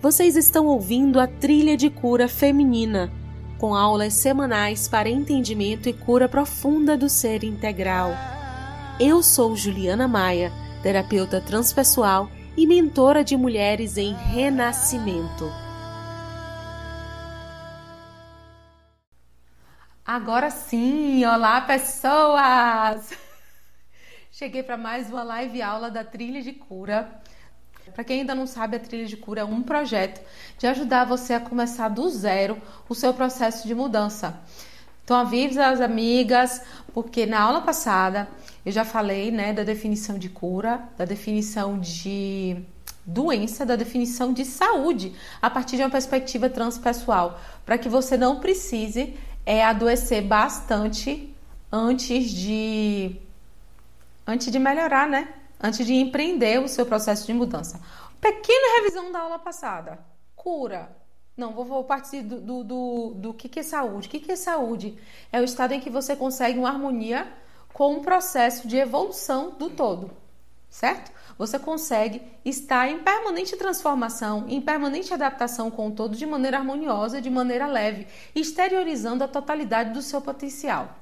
[0.00, 3.10] Vocês estão ouvindo a trilha de cura feminina,
[3.58, 8.12] com aulas semanais para entendimento e cura profunda do ser integral.
[9.00, 10.52] Eu sou Juliana Maia,
[10.84, 15.52] terapeuta transpessoal e mentora de mulheres em renascimento.
[20.06, 23.12] Agora sim, olá pessoas!
[24.30, 27.20] Cheguei para mais uma live aula da Trilha de Cura.
[27.94, 30.20] Para quem ainda não sabe, a Trilha de Cura é um projeto
[30.58, 34.40] de ajudar você a começar do zero o seu processo de mudança.
[35.04, 36.60] Então avisa as amigas,
[36.92, 38.28] porque na aula passada
[38.64, 42.62] eu já falei, né, da definição de cura, da definição de
[43.06, 48.38] doença, da definição de saúde, a partir de uma perspectiva transpessoal, para que você não
[48.38, 51.34] precise é, adoecer bastante
[51.72, 53.16] antes de
[54.26, 55.28] antes de melhorar, né?
[55.60, 57.80] Antes de empreender o seu processo de mudança.
[58.20, 59.98] Pequena revisão da aula passada.
[60.36, 60.96] Cura.
[61.36, 64.08] Não, vou, vou partir do, do, do, do que, que é saúde.
[64.08, 64.98] O que, que é saúde?
[65.32, 67.32] É o estado em que você consegue uma harmonia
[67.72, 70.10] com um processo de evolução do todo,
[70.68, 71.12] certo?
[71.38, 77.20] Você consegue estar em permanente transformação, em permanente adaptação com o todo de maneira harmoniosa,
[77.20, 80.92] de maneira leve, exteriorizando a totalidade do seu potencial.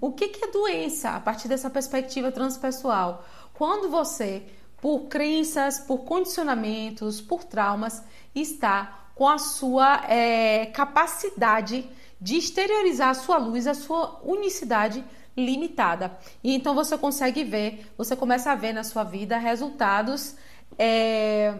[0.00, 3.24] O que, é doença a partir dessa perspectiva transpessoal?
[3.56, 4.42] Quando você,
[4.82, 8.02] por crenças, por condicionamentos, por traumas,
[8.34, 11.88] está com a sua é, capacidade
[12.20, 15.02] de exteriorizar a sua luz, a sua unicidade
[15.34, 16.18] limitada.
[16.44, 20.34] E então você consegue ver, você começa a ver na sua vida resultados
[20.78, 21.54] é,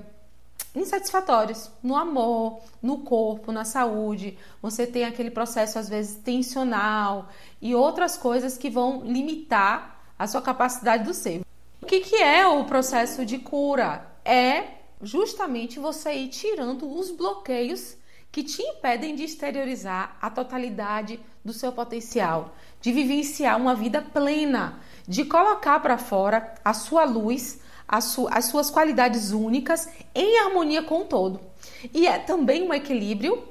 [0.75, 4.39] insatisfatórios no amor, no corpo, na saúde.
[4.61, 10.43] Você tem aquele processo às vezes tensional e outras coisas que vão limitar a sua
[10.43, 11.47] capacidade do ser.
[11.87, 14.11] O que, que é o processo de cura?
[14.25, 14.65] É
[15.01, 17.97] justamente você ir tirando os bloqueios
[18.33, 24.81] que te impedem de exteriorizar a totalidade do seu potencial, de vivenciar uma vida plena,
[25.07, 27.61] de colocar para fora a sua luz,
[28.03, 31.41] su as suas qualidades únicas em harmonia com o todo.
[31.95, 33.47] E é também um equilíbrio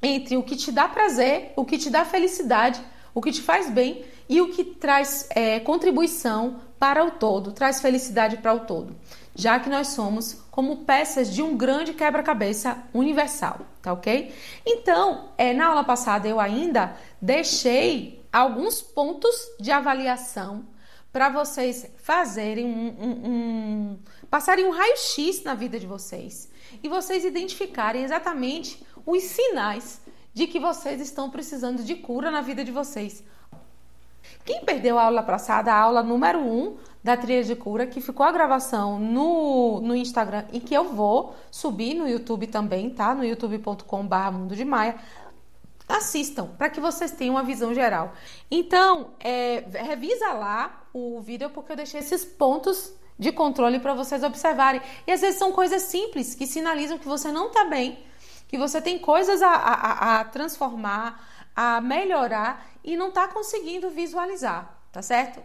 [0.00, 2.80] entre o que te dá prazer, o que te dá felicidade,
[3.12, 7.80] o que te faz bem e o que traz é, contribuição para o todo, traz
[7.80, 8.96] felicidade para o todo,
[9.34, 14.34] já que nós somos como peças de um grande quebra-cabeça universal, tá ok?
[14.64, 20.66] Então, é, na aula passada eu ainda deixei alguns pontos de avaliação
[21.12, 23.98] para vocês fazerem um, um, um
[24.30, 26.50] passarem um raio-x na vida de vocês
[26.82, 30.00] e vocês identificarem exatamente os sinais
[30.34, 33.24] de que vocês estão precisando de cura na vida de vocês.
[34.48, 38.00] Quem perdeu a aula passada, a aula número 1 um da trilha de cura, que
[38.00, 43.14] ficou a gravação no, no Instagram e que eu vou subir no YouTube também, tá?
[43.14, 44.96] No youtube.com.br Mundo de Maia
[45.86, 48.14] assistam para que vocês tenham uma visão geral.
[48.50, 54.22] Então, é, revisa lá o vídeo porque eu deixei esses pontos de controle para vocês
[54.22, 54.80] observarem.
[55.06, 57.98] E às vezes são coisas simples que sinalizam que você não está bem,
[58.48, 61.22] que você tem coisas a, a, a transformar,
[61.60, 65.42] a melhorar e não está conseguindo visualizar, tá certo?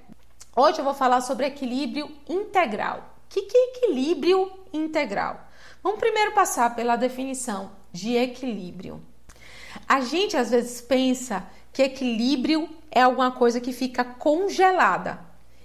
[0.55, 2.99] Hoje eu vou falar sobre equilíbrio integral.
[3.25, 5.43] O que, que é equilíbrio integral?
[5.81, 9.01] Vamos primeiro passar pela definição de equilíbrio.
[9.87, 15.19] A gente às vezes pensa que equilíbrio é alguma coisa que fica congelada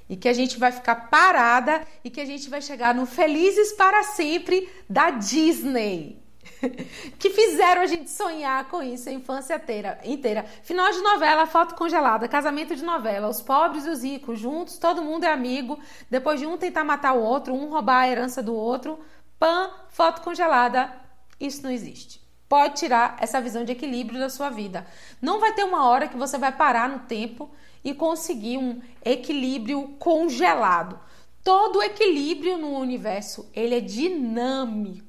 [0.08, 3.72] e que a gente vai ficar parada e que a gente vai chegar no Felizes
[3.72, 6.26] para Sempre da Disney.
[7.18, 10.44] que fizeram a gente sonhar com isso a infância inteira, inteira.
[10.62, 15.02] Final de novela, foto congelada, casamento de novela, os pobres e os ricos juntos, todo
[15.02, 15.78] mundo é amigo.
[16.10, 18.98] Depois de um tentar matar o outro, um roubar a herança do outro,
[19.38, 20.92] pan, foto congelada.
[21.40, 24.86] Isso não existe pode tirar essa visão de equilíbrio da sua vida.
[25.20, 27.50] Não vai ter uma hora que você vai parar no tempo
[27.84, 30.98] e conseguir um equilíbrio congelado.
[31.44, 35.07] Todo equilíbrio no universo, ele é dinâmico.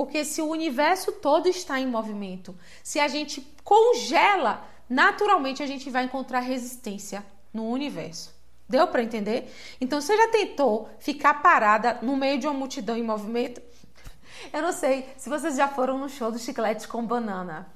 [0.00, 5.90] Porque se o universo todo está em movimento, se a gente congela, naturalmente a gente
[5.90, 8.34] vai encontrar resistência no universo.
[8.66, 9.54] Deu para entender?
[9.78, 13.60] Então você já tentou ficar parada no meio de uma multidão em movimento?
[14.50, 17.70] Eu não sei se vocês já foram no show do Chiclete com Banana.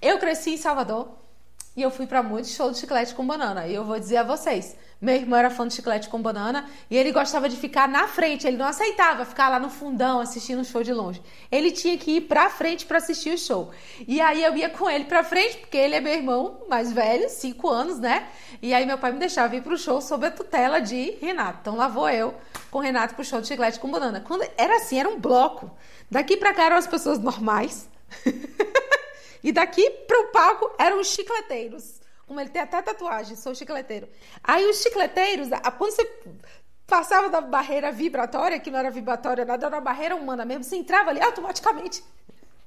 [0.00, 1.20] Eu cresci em Salvador
[1.76, 3.66] e eu fui para muitos shows de chiclete com banana.
[3.66, 6.96] E eu vou dizer a vocês, meu irmão era fã de chiclete com banana e
[6.96, 10.64] ele gostava de ficar na frente, ele não aceitava ficar lá no fundão assistindo o
[10.64, 11.22] show de longe.
[11.50, 13.70] Ele tinha que ir pra frente para assistir o show.
[14.06, 17.30] E aí eu ia com ele pra frente, porque ele é meu irmão mais velho,
[17.30, 18.28] cinco anos, né?
[18.60, 21.60] E aí meu pai me deixava ir pro show sob a tutela de Renato.
[21.62, 22.34] Então lá vou eu
[22.70, 24.20] com o Renato pro show de chiclete com banana.
[24.20, 25.70] Quando era assim, era um bloco.
[26.10, 27.88] Daqui pra cá eram as pessoas normais.
[29.42, 31.99] e daqui pro palco eram os chicleteiros.
[32.30, 34.08] Como ele tem até tatuagem, sou chicleteiro.
[34.40, 36.08] Aí os chicleteiros, quando você
[36.86, 40.76] passava da barreira vibratória, que não era vibratória, nada, era uma barreira humana mesmo, você
[40.76, 42.04] entrava ali automaticamente.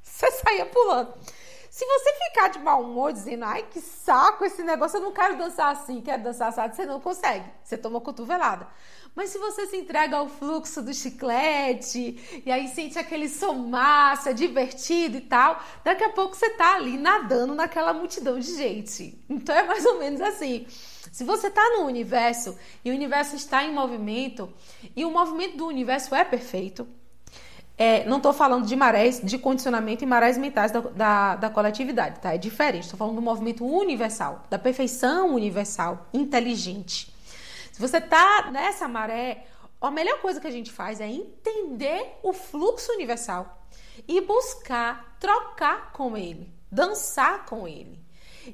[0.01, 1.13] Você saía pulando.
[1.71, 5.37] Se você ficar de mau humor dizendo, ai que saco esse negócio, eu não quero
[5.37, 7.49] dançar assim, quero dançar assado, você não consegue.
[7.63, 8.67] Você toma cotovelada.
[9.15, 14.33] Mas se você se entrega ao fluxo do chiclete e aí sente aquele som massa,
[14.33, 19.23] divertido e tal, daqui a pouco você tá ali nadando naquela multidão de gente.
[19.29, 20.65] Então é mais ou menos assim.
[21.11, 24.51] Se você está no universo e o universo está em movimento
[24.95, 26.87] e o movimento do universo é perfeito,
[27.77, 32.19] é, não estou falando de marés, de condicionamento e marés mentais da, da, da coletividade,
[32.19, 32.33] tá?
[32.33, 32.83] É diferente.
[32.83, 37.12] Estou falando do movimento universal, da perfeição universal, inteligente.
[37.73, 39.47] Se você tá nessa maré,
[39.81, 43.65] a melhor coisa que a gente faz é entender o fluxo universal
[44.07, 47.99] e buscar trocar com ele, dançar com ele.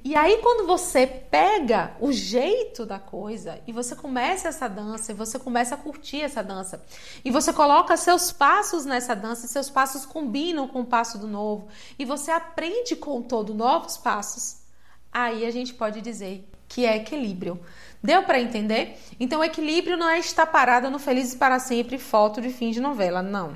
[0.06, 5.16] E aí, quando você pega o jeito da coisa e você começa essa dança, e
[5.16, 6.82] você começa a curtir essa dança,
[7.26, 11.28] e você coloca seus passos nessa dança, e seus passos combinam com o passo do
[11.28, 11.68] novo,
[11.98, 14.60] e você aprende com todo novos passos,
[15.12, 17.60] aí a gente pode dizer que é equilíbrio.
[18.02, 18.98] Deu para entender?
[19.20, 22.80] Então, o equilíbrio não é estar parada no Felizes para Sempre foto de fim de
[22.80, 23.56] novela, não.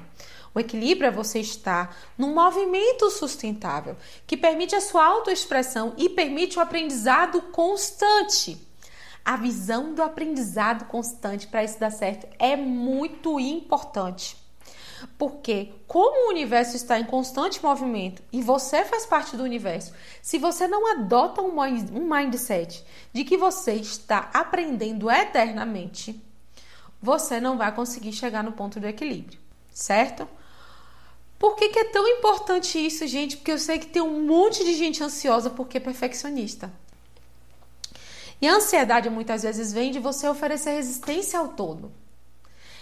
[0.54, 3.96] O equilíbrio é você estar num movimento sustentável
[4.28, 8.58] que permite a sua autoexpressão e permite o aprendizado constante.
[9.26, 14.43] A visão do aprendizado constante para isso dar certo é muito importante.
[15.18, 20.38] Porque, como o universo está em constante movimento e você faz parte do universo, se
[20.38, 26.22] você não adota um mindset de que você está aprendendo eternamente,
[27.02, 29.40] você não vai conseguir chegar no ponto do equilíbrio,
[29.70, 30.28] certo?
[31.38, 33.36] Por que, que é tão importante isso, gente?
[33.36, 36.72] Porque eu sei que tem um monte de gente ansiosa porque é perfeccionista.
[38.42, 41.92] E a ansiedade muitas vezes vem de você oferecer resistência ao todo.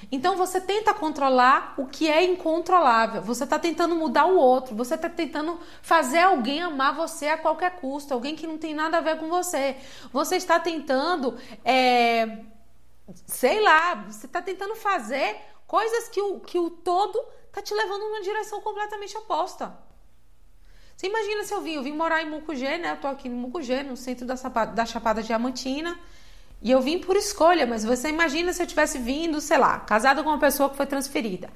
[0.10, 3.22] Então você tenta controlar o que é incontrolável.
[3.22, 4.76] Você está tentando mudar o outro.
[4.76, 8.14] Você está tentando fazer alguém amar você a qualquer custo.
[8.14, 9.76] Alguém que não tem nada a ver com você.
[10.12, 12.40] Você está tentando, é,
[13.26, 15.38] sei lá, você está tentando fazer
[15.68, 19.78] coisas que o, que o todo está te levando numa direção completamente oposta.
[20.96, 22.92] Você imagina se eu vim, eu vim morar em Mucugê, né?
[22.92, 26.00] Eu tô aqui em Mucugê, no centro da, da Chapada Diamantina.
[26.62, 30.22] E eu vim por escolha, mas você imagina se eu tivesse vindo, sei lá, casada
[30.24, 31.50] com uma pessoa que foi transferida.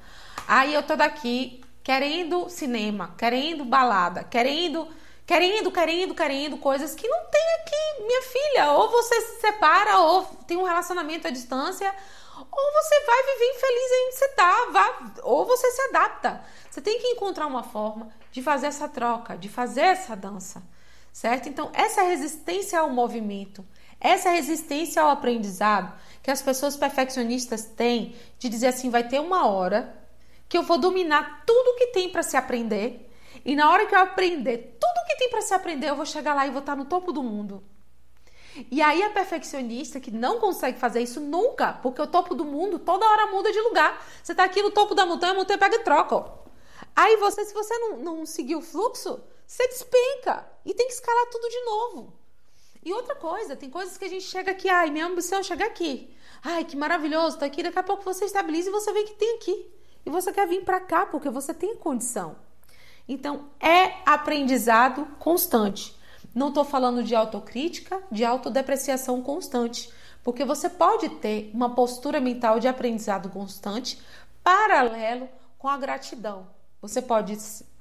[0.48, 4.88] Aí eu tô daqui querendo cinema, querendo balada, querendo,
[5.24, 8.72] querendo, querendo, querendo coisas que não tem aqui, minha filha.
[8.72, 11.94] Ou você se separa, ou tem um relacionamento à distância,
[12.36, 16.44] ou você vai viver infeliz em você tá, vá, ou você se adapta.
[16.68, 20.62] Você tem que encontrar uma forma de fazer essa troca, de fazer essa dança,
[21.12, 21.48] certo?
[21.48, 23.64] Então, essa resistência ao movimento
[24.10, 25.92] essa resistência ao aprendizado
[26.22, 29.94] que as pessoas perfeccionistas têm de dizer assim, vai ter uma hora
[30.48, 33.10] que eu vou dominar tudo que tem para se aprender
[33.44, 36.34] e na hora que eu aprender tudo que tem para se aprender, eu vou chegar
[36.34, 37.62] lá e vou estar no topo do mundo.
[38.70, 42.78] E aí a perfeccionista que não consegue fazer isso nunca, porque o topo do mundo
[42.78, 44.04] toda hora muda de lugar.
[44.22, 46.16] Você está aqui no topo da montanha, a montanha pega e troca.
[46.16, 46.38] Ó.
[46.94, 51.26] Aí você, se você não, não seguir o fluxo, você despenca e tem que escalar
[51.26, 52.15] tudo de novo.
[52.86, 55.66] E outra coisa, tem coisas que a gente chega aqui, ai, minha ambição é chegar
[55.66, 56.08] aqui.
[56.40, 57.60] Ai, que maravilhoso, tá aqui.
[57.60, 59.66] Daqui a pouco você estabiliza e você vê que tem aqui.
[60.06, 62.36] E você quer vir para cá porque você tem condição.
[63.08, 65.96] Então, é aprendizado constante.
[66.32, 72.60] Não estou falando de autocrítica, de autodepreciação constante, porque você pode ter uma postura mental
[72.60, 74.00] de aprendizado constante
[74.44, 75.28] paralelo
[75.58, 76.46] com a gratidão.
[76.80, 77.36] Você pode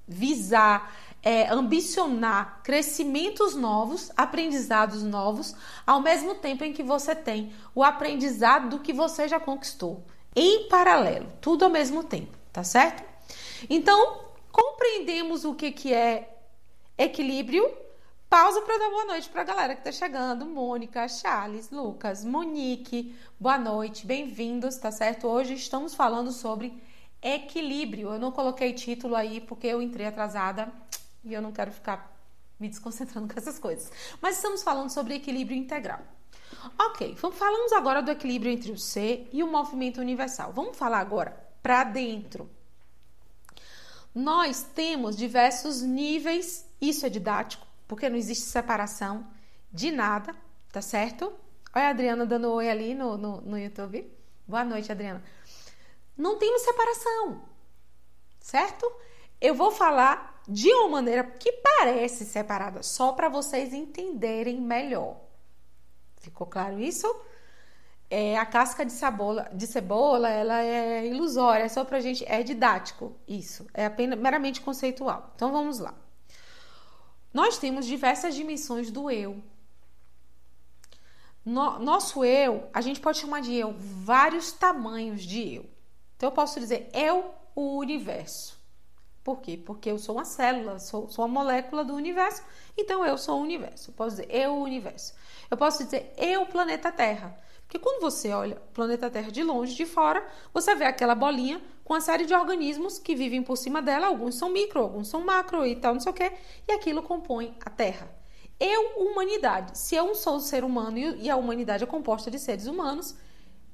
[0.07, 0.91] visar
[1.25, 5.55] é, ambicionar crescimentos novos, aprendizados novos,
[5.85, 10.05] ao mesmo tempo em que você tem o aprendizado do que você já conquistou,
[10.35, 13.03] em paralelo, tudo ao mesmo tempo, tá certo?
[13.67, 14.19] Então,
[14.51, 16.37] compreendemos o que, que é
[16.95, 17.67] equilíbrio.
[18.29, 20.45] Pausa para dar boa noite para a galera que está chegando.
[20.45, 25.27] Mônica, Charles, Lucas, Monique, boa noite, bem-vindos, tá certo?
[25.27, 26.83] Hoje estamos falando sobre
[27.21, 28.13] equilíbrio.
[28.13, 30.71] Eu não coloquei título aí porque eu entrei atrasada
[31.25, 32.15] e eu não quero ficar
[32.59, 33.91] me desconcentrando com essas coisas.
[34.21, 36.01] Mas estamos falando sobre equilíbrio integral.
[36.79, 40.53] Ok, falamos agora do equilíbrio entre o ser e o movimento universal.
[40.53, 42.49] Vamos falar agora para dentro.
[44.13, 49.27] Nós temos diversos níveis, isso é didático, porque não existe separação
[49.71, 50.33] de nada,
[50.71, 51.33] tá certo?
[51.73, 54.09] Olha a Adriana dando oi ali no, no, no YouTube.
[54.47, 55.21] Boa noite, Adriana.
[56.17, 57.43] Não temos separação,
[58.39, 58.89] certo?
[59.39, 65.17] Eu vou falar de uma maneira que parece separada, só para vocês entenderem melhor.
[66.17, 67.07] Ficou claro isso?
[68.09, 72.43] É, a casca de cebola, de cebola, ela é ilusória, é só pra gente, é
[72.43, 75.31] didático, isso, é apenas meramente conceitual.
[75.35, 75.93] Então vamos lá.
[77.33, 79.43] Nós temos diversas dimensões do eu.
[81.43, 85.69] No, nosso eu, a gente pode chamar de eu vários tamanhos de eu.
[86.15, 88.57] Então eu posso dizer eu, o universo.
[89.25, 89.57] Por quê?
[89.57, 92.43] Porque eu sou uma célula, sou, sou uma molécula do universo,
[92.77, 93.89] então eu sou o universo.
[93.89, 95.15] Eu posso dizer eu, o universo.
[95.49, 97.35] Eu posso dizer eu, planeta Terra.
[97.63, 101.59] Porque quando você olha o planeta Terra de longe, de fora, você vê aquela bolinha
[101.83, 104.05] com uma série de organismos que vivem por cima dela.
[104.05, 106.31] Alguns são micro, alguns são macro e tal, não sei o quê.
[106.67, 108.07] E aquilo compõe a Terra.
[108.59, 109.75] Eu, humanidade.
[109.75, 113.15] Se eu sou um ser humano e a humanidade é composta de seres humanos,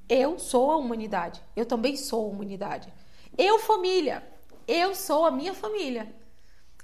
[0.08, 1.42] eu sou a humanidade.
[1.54, 2.90] Eu também sou a humanidade.
[3.36, 4.32] Eu, família.
[4.66, 6.14] Eu sou a minha família.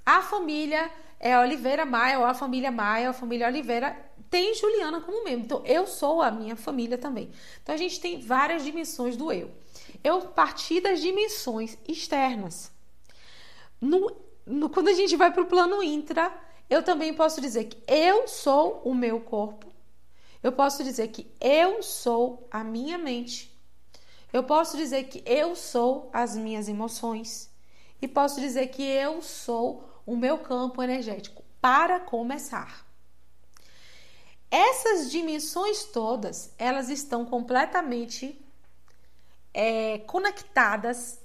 [0.05, 3.95] A família é Oliveira Maia, ou a família Maia, ou a família Oliveira
[4.29, 5.45] tem Juliana como membro.
[5.45, 7.31] Então, eu sou a minha família também.
[7.61, 9.51] Então, a gente tem várias dimensões do eu.
[10.03, 12.71] Eu parti das dimensões externas.
[13.81, 14.11] No,
[14.45, 16.31] no, quando a gente vai para o plano intra,
[16.69, 19.67] eu também posso dizer que eu sou o meu corpo.
[20.41, 23.51] Eu posso dizer que eu sou a minha mente.
[24.31, 27.48] Eu posso dizer que eu sou as minhas emoções.
[28.01, 32.85] E posso dizer que eu sou o meu campo energético, para começar.
[34.49, 38.43] Essas dimensões todas, elas estão completamente
[39.53, 41.19] é, conectadas,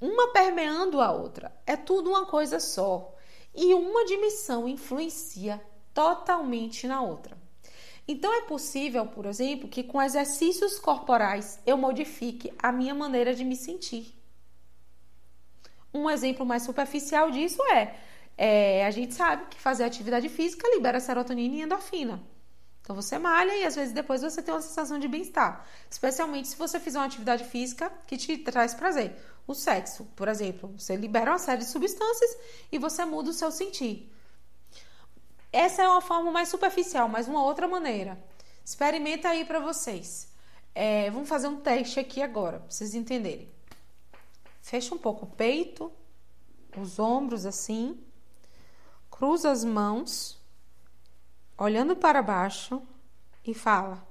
[0.00, 1.54] uma permeando a outra.
[1.64, 3.14] É tudo uma coisa só.
[3.54, 5.62] E uma dimensão influencia
[5.94, 7.36] totalmente na outra.
[8.08, 13.44] Então é possível, por exemplo, que com exercícios corporais eu modifique a minha maneira de
[13.44, 14.21] me sentir.
[15.94, 17.94] Um exemplo mais superficial disso é,
[18.36, 22.22] é a gente sabe que fazer atividade física libera serotonina e endorfina.
[22.80, 26.56] Então você malha e às vezes depois você tem uma sensação de bem-estar, especialmente se
[26.56, 29.16] você fizer uma atividade física que te traz prazer.
[29.46, 32.36] O sexo, por exemplo, você libera uma série de substâncias
[32.70, 34.12] e você muda o seu sentir.
[35.52, 38.18] Essa é uma forma mais superficial, mas uma outra maneira.
[38.64, 40.28] Experimenta aí para vocês.
[40.74, 43.48] É, vamos fazer um teste aqui agora, para vocês entenderem.
[44.62, 45.92] Fecha um pouco o peito,
[46.78, 48.00] os ombros assim,
[49.10, 50.40] cruza as mãos
[51.58, 52.80] olhando para baixo
[53.44, 54.06] e fala: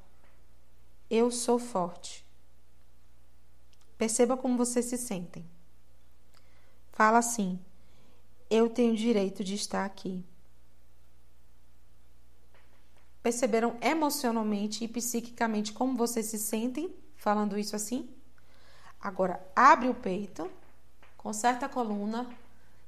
[1.10, 2.24] Eu sou forte.
[3.98, 5.50] Perceba como vocês se sentem.
[6.92, 7.58] Fala assim:
[8.50, 10.24] Eu tenho direito de estar aqui.
[13.24, 18.10] Perceberam emocionalmente e psiquicamente como vocês se sentem falando isso assim?
[19.02, 20.50] Agora, abre o peito,
[21.18, 22.30] conserta a coluna,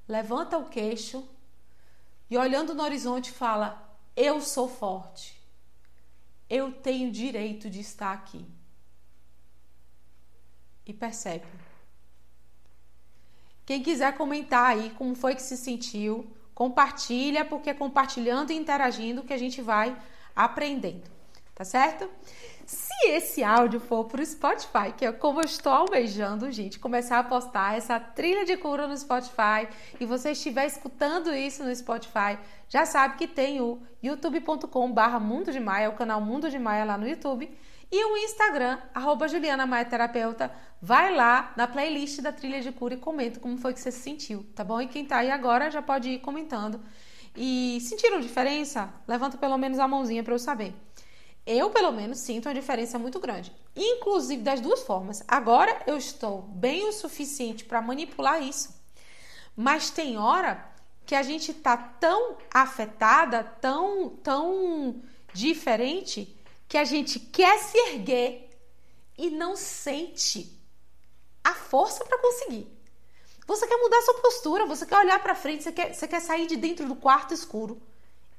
[0.08, 1.28] levanta o queixo
[2.30, 3.84] e olhando no horizonte fala:
[4.16, 5.42] eu sou forte.
[6.50, 8.46] Eu tenho direito de estar aqui.
[10.86, 11.48] E percebe.
[13.66, 19.24] Quem quiser comentar aí como foi que se sentiu, compartilha, porque é compartilhando e interagindo
[19.24, 19.98] que a gente vai
[20.36, 21.10] aprendendo.
[21.56, 22.10] Tá certo?
[23.02, 27.20] Se esse áudio for para o Spotify, que é como eu estou almejando, gente, começar
[27.20, 29.68] a postar essa trilha de cura no Spotify
[30.00, 32.38] e você estiver escutando isso no Spotify,
[32.70, 36.98] já sabe que tem o youtube.com/barra Mundo de Maia, o canal Mundo de Maia lá
[36.98, 37.50] no YouTube,
[37.92, 40.52] e o Instagram, arroba Juliana Maia Terapeuta.
[40.82, 44.02] Vai lá na playlist da trilha de cura e comenta como foi que você se
[44.02, 44.82] sentiu, tá bom?
[44.82, 46.80] E quem tá aí agora já pode ir comentando.
[47.36, 48.94] E sentiram diferença?
[49.08, 50.74] Levanta pelo menos a mãozinha para eu saber.
[51.46, 53.54] Eu, pelo menos, sinto uma diferença muito grande.
[53.76, 55.22] Inclusive das duas formas.
[55.28, 58.74] Agora eu estou bem o suficiente para manipular isso.
[59.56, 60.72] Mas tem hora
[61.06, 65.02] que a gente está tão afetada, tão, tão
[65.34, 66.34] diferente,
[66.68, 68.50] que a gente quer se erguer
[69.18, 70.58] e não sente
[71.44, 72.68] a força para conseguir.
[73.46, 76.48] Você quer mudar sua postura, você quer olhar para frente, você quer, você quer sair
[76.48, 77.82] de dentro do quarto escuro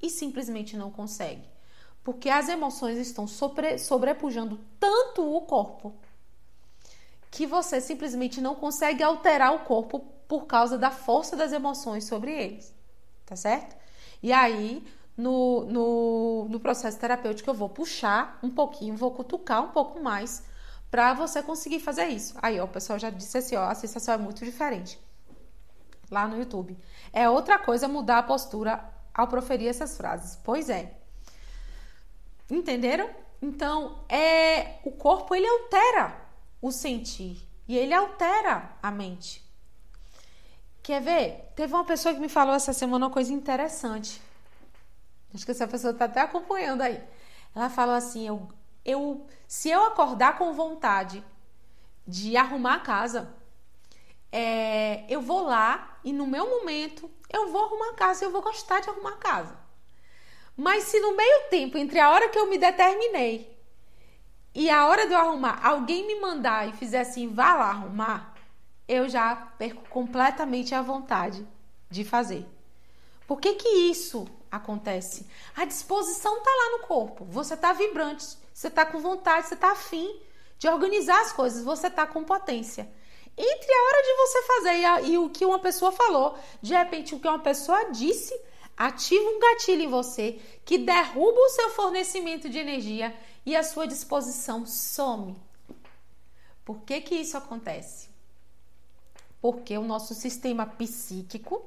[0.00, 1.53] e simplesmente não consegue
[2.04, 5.94] porque as emoções estão sobre, sobrepujando tanto o corpo
[7.30, 12.30] que você simplesmente não consegue alterar o corpo por causa da força das emoções sobre
[12.30, 12.72] eles,
[13.26, 13.74] tá certo?
[14.22, 19.72] E aí, no, no, no processo terapêutico, eu vou puxar um pouquinho, vou cutucar um
[19.72, 20.44] pouco mais
[20.90, 22.34] para você conseguir fazer isso.
[22.40, 24.98] Aí, ó, o pessoal já disse assim, ó, a sensação é muito diferente
[26.10, 26.78] lá no YouTube.
[27.12, 30.38] É outra coisa mudar a postura ao proferir essas frases.
[30.44, 31.03] Pois é.
[32.50, 33.08] Entenderam?
[33.40, 36.16] Então, é o corpo ele altera
[36.60, 39.44] o sentir e ele altera a mente.
[40.82, 41.52] Quer ver?
[41.56, 44.20] Teve uma pessoa que me falou essa semana uma coisa interessante.
[45.34, 47.02] Acho que essa pessoa está até acompanhando aí.
[47.54, 48.48] Ela falou assim: eu,
[48.84, 51.24] eu, se eu acordar com vontade
[52.06, 53.34] de arrumar a casa,
[54.30, 58.42] é, eu vou lá e no meu momento eu vou arrumar a casa, eu vou
[58.42, 59.63] gostar de arrumar a casa.
[60.56, 63.54] Mas se no meio tempo, entre a hora que eu me determinei
[64.54, 68.34] e a hora de eu arrumar, alguém me mandar e fizer assim, vá lá arrumar,
[68.86, 71.46] eu já perco completamente a vontade
[71.90, 72.46] de fazer.
[73.26, 75.26] Por que que isso acontece?
[75.56, 77.24] A disposição tá lá no corpo.
[77.24, 80.20] Você tá vibrante, você tá com vontade, você tá afim
[80.58, 82.88] de organizar as coisas, você tá com potência.
[83.36, 86.72] Entre a hora de você fazer e, a, e o que uma pessoa falou, de
[86.72, 88.32] repente o que uma pessoa disse
[88.76, 93.86] ativa um gatilho em você que derruba o seu fornecimento de energia e a sua
[93.86, 95.36] disposição some.
[96.64, 98.08] Por que que isso acontece?
[99.40, 101.62] Porque o nosso sistema psíquico,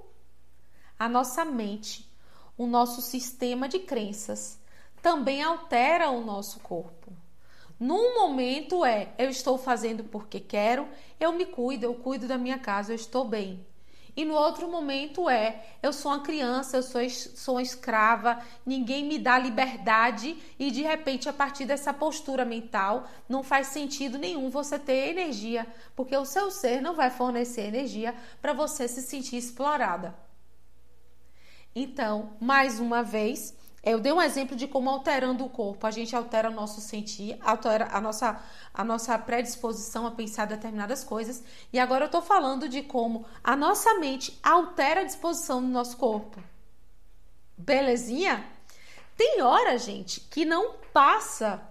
[0.97, 2.09] a nossa mente,
[2.57, 4.59] o nosso sistema de crenças
[5.01, 7.13] também altera o nosso corpo.
[7.79, 10.87] Num momento é eu estou fazendo porque quero,
[11.19, 13.63] eu me cuido, eu cuido da minha casa, eu estou bem.
[14.17, 19.05] E no outro momento é eu sou uma criança, eu sou, sou uma escrava, ninguém
[19.05, 24.49] me dá liberdade e de repente a partir dessa postura mental não faz sentido nenhum
[24.49, 29.37] você ter energia, porque o seu ser não vai fornecer energia para você se sentir
[29.37, 30.15] explorada.
[31.75, 36.15] Então, mais uma vez, eu dei um exemplo de como alterando o corpo, a gente
[36.15, 38.41] altera o nosso sentir, altera a nossa,
[38.73, 41.43] a nossa predisposição a pensar determinadas coisas.
[41.71, 45.95] E agora eu estou falando de como a nossa mente altera a disposição do nosso
[45.97, 46.41] corpo.
[47.57, 48.45] Belezinha?
[49.15, 51.61] Tem hora, gente, que não passa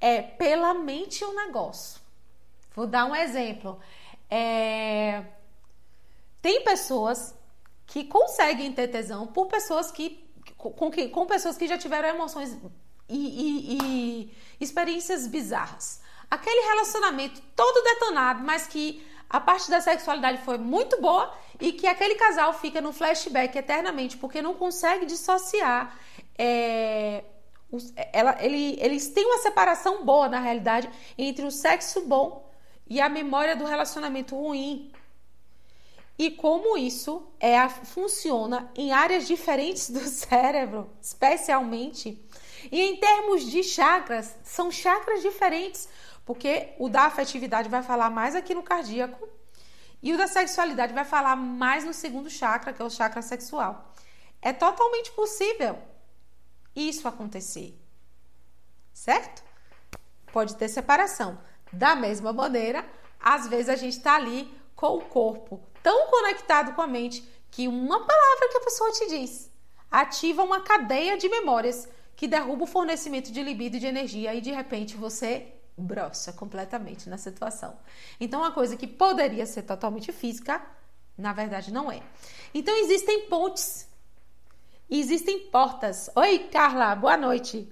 [0.00, 2.00] é, pela mente o negócio.
[2.74, 3.78] Vou dar um exemplo.
[4.30, 5.24] É...
[6.40, 7.34] Tem pessoas
[7.86, 10.23] que conseguem ter tesão por pessoas que
[10.70, 12.56] com, com pessoas que já tiveram emoções
[13.08, 16.00] e, e, e experiências bizarras.
[16.30, 21.86] Aquele relacionamento todo detonado, mas que a parte da sexualidade foi muito boa e que
[21.86, 25.98] aquele casal fica no flashback eternamente porque não consegue dissociar.
[26.38, 27.24] É,
[27.70, 32.48] os, ela, ele, eles têm uma separação boa, na realidade, entre o sexo bom
[32.88, 34.92] e a memória do relacionamento ruim
[36.18, 42.24] e como isso é, funciona em áreas diferentes do cérebro, especialmente.
[42.70, 45.88] E em termos de chakras, são chakras diferentes,
[46.24, 49.28] porque o da afetividade vai falar mais aqui no cardíaco
[50.02, 53.92] e o da sexualidade vai falar mais no segundo chakra, que é o chakra sexual.
[54.40, 55.78] É totalmente possível
[56.76, 57.78] isso acontecer,
[58.92, 59.42] certo?
[60.32, 61.38] Pode ter separação.
[61.72, 62.86] Da mesma maneira,
[63.18, 67.68] às vezes a gente está ali com o corpo tão conectado com a mente que
[67.68, 69.52] uma palavra que a pessoa te diz
[69.90, 74.40] ativa uma cadeia de memórias que derruba o fornecimento de libido e de energia e
[74.40, 77.76] de repente você brocha completamente na situação.
[78.18, 80.64] Então, uma coisa que poderia ser totalmente física,
[81.18, 82.02] na verdade não é.
[82.54, 83.86] Então, existem pontes,
[84.88, 86.08] existem portas.
[86.16, 87.70] Oi, Carla, boa noite.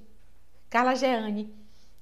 [0.69, 1.55] Carla Geane.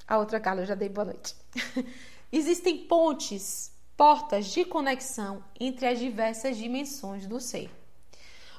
[0.09, 1.37] A outra Carla, eu já dei boa noite.
[2.33, 3.71] existem pontes
[4.01, 7.71] portas de conexão entre as diversas dimensões do ser.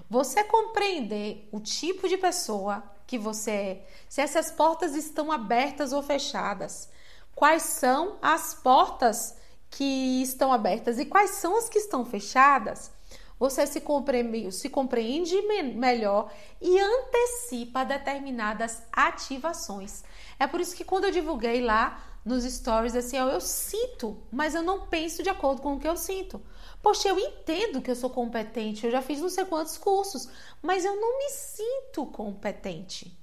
[0.08, 6.04] Você compreender o tipo de pessoa que você é, se essas portas estão abertas ou
[6.04, 6.92] fechadas,
[7.34, 9.36] quais são as portas
[9.68, 12.92] que estão abertas e quais são as que estão fechadas,
[13.40, 15.42] você se compreende, se compreende
[15.74, 20.04] melhor e antecipa determinadas ativações.
[20.40, 24.54] É por isso que quando eu divulguei lá nos stories assim, ó, eu sinto, mas
[24.54, 26.42] eu não penso de acordo com o que eu sinto.
[26.82, 30.30] Poxa, eu entendo que eu sou competente, eu já fiz não sei quantos cursos,
[30.62, 33.18] mas eu não me sinto competente.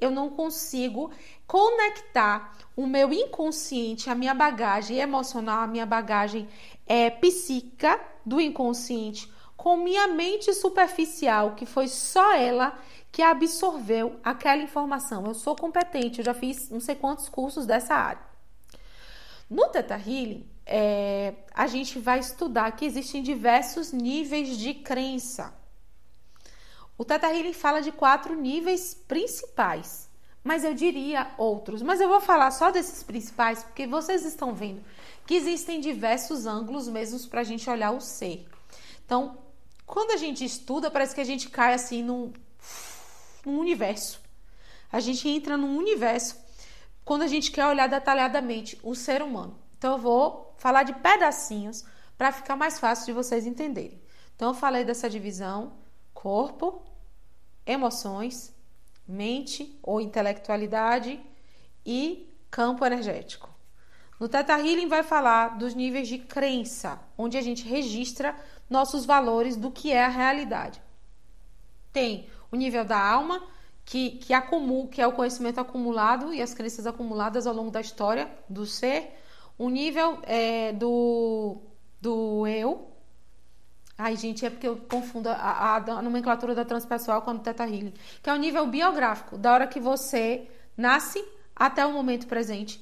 [0.00, 1.10] Eu não consigo
[1.46, 6.48] conectar o meu inconsciente, a minha bagagem emocional, a minha bagagem
[6.86, 12.76] é, psíquica do inconsciente com minha mente superficial, que foi só ela
[13.12, 15.24] que absorveu aquela informação.
[15.24, 18.31] Eu sou competente, eu já fiz não sei quantos cursos dessa área.
[19.52, 25.52] No Teta Healing, é, a gente vai estudar que existem diversos níveis de crença.
[26.96, 30.08] O Teta Healing fala de quatro níveis principais,
[30.42, 31.82] mas eu diria outros.
[31.82, 34.82] Mas eu vou falar só desses principais porque vocês estão vendo
[35.26, 38.48] que existem diversos ângulos mesmo para a gente olhar o ser.
[39.04, 39.36] Então,
[39.84, 42.32] quando a gente estuda, parece que a gente cai assim num,
[43.44, 44.18] num universo.
[44.90, 46.41] A gente entra num universo
[47.04, 49.58] quando a gente quer olhar detalhadamente o ser humano.
[49.76, 51.84] Então, eu vou falar de pedacinhos
[52.16, 54.00] para ficar mais fácil de vocês entenderem.
[54.36, 55.72] Então, eu falei dessa divisão:
[56.14, 56.82] corpo,
[57.66, 58.54] emoções,
[59.06, 61.20] mente ou intelectualidade
[61.84, 63.50] e campo energético.
[64.20, 68.36] No Teta Healing vai falar dos níveis de crença, onde a gente registra
[68.70, 70.80] nossos valores do que é a realidade.
[71.92, 73.42] Tem o nível da alma,
[73.84, 77.80] que, que, acumula, que é o conhecimento acumulado e as crenças acumuladas ao longo da
[77.80, 79.18] história do ser.
[79.58, 81.58] O nível é, do,
[82.00, 82.90] do eu.
[83.98, 87.64] Ai, gente, é porque eu confundo a, a, a nomenclatura da transpessoal com a Teta
[87.64, 87.94] Healing.
[88.22, 91.22] Que é o nível biográfico, da hora que você nasce
[91.54, 92.80] até o momento presente.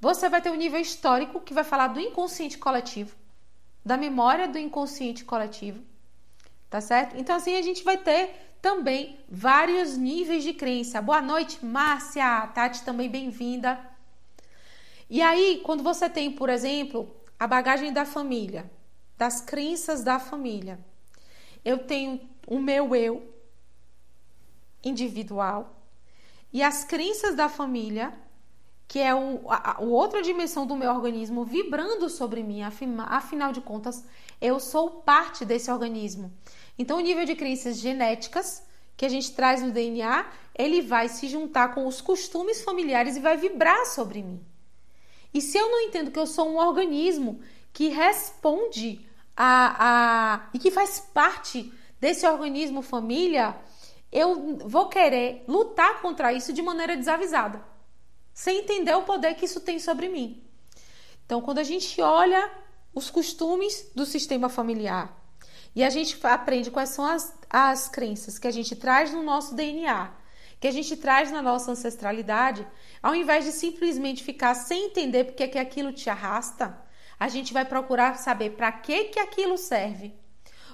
[0.00, 3.14] Você vai ter o nível histórico, que vai falar do inconsciente coletivo,
[3.84, 5.82] da memória do inconsciente coletivo.
[6.68, 7.16] Tá certo?
[7.16, 8.34] Então, assim, a gente vai ter
[8.64, 11.02] também vários níveis de crença.
[11.02, 12.46] Boa noite, Márcia.
[12.54, 13.78] Tati, também bem-vinda.
[15.10, 18.70] E aí, quando você tem, por exemplo, a bagagem da família,
[19.18, 20.78] das crenças da família,
[21.62, 23.34] eu tenho o meu eu
[24.82, 25.78] individual
[26.50, 28.14] e as crenças da família,
[28.88, 32.62] que é o, a, a outra dimensão do meu organismo vibrando sobre mim.
[32.62, 34.06] Afinal de contas,
[34.40, 36.32] eu sou parte desse organismo.
[36.78, 38.62] Então, o nível de crenças genéticas
[38.96, 43.20] que a gente traz no DNA, ele vai se juntar com os costumes familiares e
[43.20, 44.44] vai vibrar sobre mim.
[45.32, 47.40] E se eu não entendo que eu sou um organismo
[47.72, 49.04] que responde
[49.36, 53.56] a, a e que faz parte desse organismo família,
[54.12, 57.64] eu vou querer lutar contra isso de maneira desavisada,
[58.32, 60.40] sem entender o poder que isso tem sobre mim.
[61.26, 62.48] Então, quando a gente olha
[62.94, 65.23] os costumes do sistema familiar,
[65.74, 69.54] e a gente aprende quais são as, as crenças que a gente traz no nosso
[69.54, 70.10] DNA,
[70.60, 72.66] que a gente traz na nossa ancestralidade,
[73.02, 76.78] ao invés de simplesmente ficar sem entender porque que aquilo te arrasta,
[77.18, 80.14] a gente vai procurar saber para que que aquilo serve.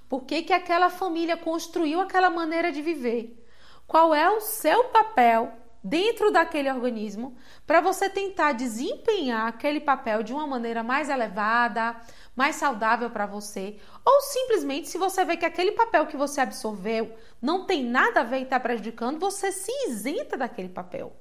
[0.08, 3.46] Por que, que aquela família construiu aquela maneira de viver?
[3.86, 10.32] Qual é o seu papel dentro daquele organismo para você tentar desempenhar aquele papel de
[10.32, 11.96] uma maneira mais elevada,
[12.36, 17.14] mais saudável para você, ou simplesmente se você vê que aquele papel que você absorveu
[17.40, 21.12] não tem nada a ver e está prejudicando, você se isenta daquele papel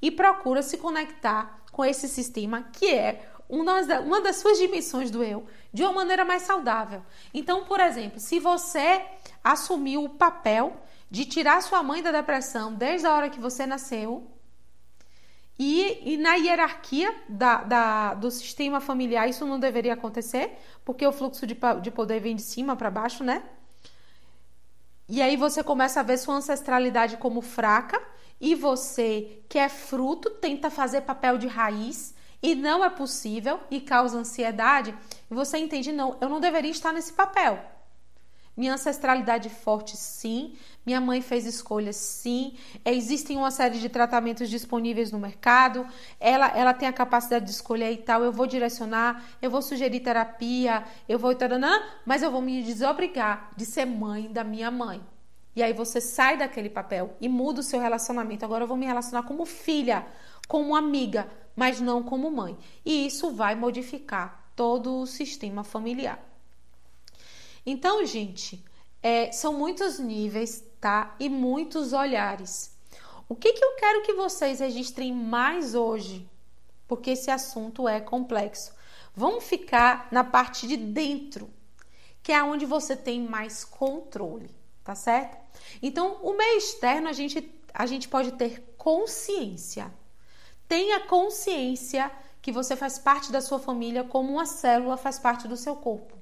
[0.00, 5.46] e procura se conectar com esse sistema que é uma das, suas dimensões do eu
[5.72, 7.02] de uma maneira mais saudável.
[7.32, 9.02] Então, por exemplo, se você
[9.42, 10.76] assumiu o papel
[11.10, 14.30] de tirar sua mãe da depressão desde a hora que você nasceu,
[15.58, 21.10] e, e na hierarquia da, da, do sistema familiar isso não deveria acontecer, porque o
[21.10, 23.42] fluxo de, de poder vem de cima para baixo, né?
[25.08, 28.00] E aí você começa a ver sua ancestralidade como fraca
[28.40, 33.80] e você, que é fruto, tenta fazer papel de raiz e não é possível e
[33.80, 34.94] causa ansiedade.
[35.28, 37.58] E você entende, não, eu não deveria estar nesse papel.
[38.58, 40.54] Minha ancestralidade forte, sim.
[40.84, 42.54] Minha mãe fez escolhas, sim.
[42.84, 45.86] Existem uma série de tratamentos disponíveis no mercado.
[46.18, 48.24] Ela, ela tem a capacidade de escolher e tal.
[48.24, 51.36] Eu vou direcionar, eu vou sugerir terapia, eu vou.
[51.36, 55.00] Taranã, mas eu vou me desobrigar de ser mãe da minha mãe.
[55.54, 58.44] E aí você sai daquele papel e muda o seu relacionamento.
[58.44, 60.04] Agora eu vou me relacionar como filha,
[60.48, 62.58] como amiga, mas não como mãe.
[62.84, 66.27] E isso vai modificar todo o sistema familiar.
[67.70, 68.64] Então, gente,
[69.02, 71.14] é, são muitos níveis, tá?
[71.20, 72.74] E muitos olhares.
[73.28, 76.26] O que, que eu quero que vocês registrem mais hoje?
[76.86, 78.72] Porque esse assunto é complexo.
[79.14, 81.50] Vamos ficar na parte de dentro,
[82.22, 84.48] que é onde você tem mais controle,
[84.82, 85.36] tá certo?
[85.82, 89.92] Então, o meio externo a gente, a gente pode ter consciência.
[90.66, 95.54] Tenha consciência que você faz parte da sua família como uma célula faz parte do
[95.54, 96.17] seu corpo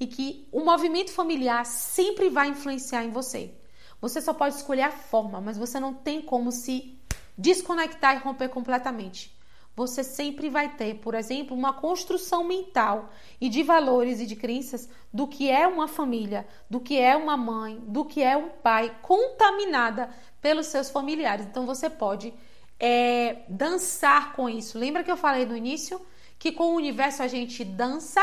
[0.00, 3.52] e que o movimento familiar sempre vai influenciar em você.
[4.00, 6.98] Você só pode escolher a forma, mas você não tem como se
[7.36, 9.38] desconectar e romper completamente.
[9.76, 13.10] Você sempre vai ter, por exemplo, uma construção mental
[13.40, 17.36] e de valores e de crenças do que é uma família, do que é uma
[17.36, 20.10] mãe, do que é um pai, contaminada
[20.40, 21.46] pelos seus familiares.
[21.46, 22.34] Então você pode
[22.78, 24.78] é, dançar com isso.
[24.78, 26.00] Lembra que eu falei no início
[26.38, 28.20] que com o universo a gente dança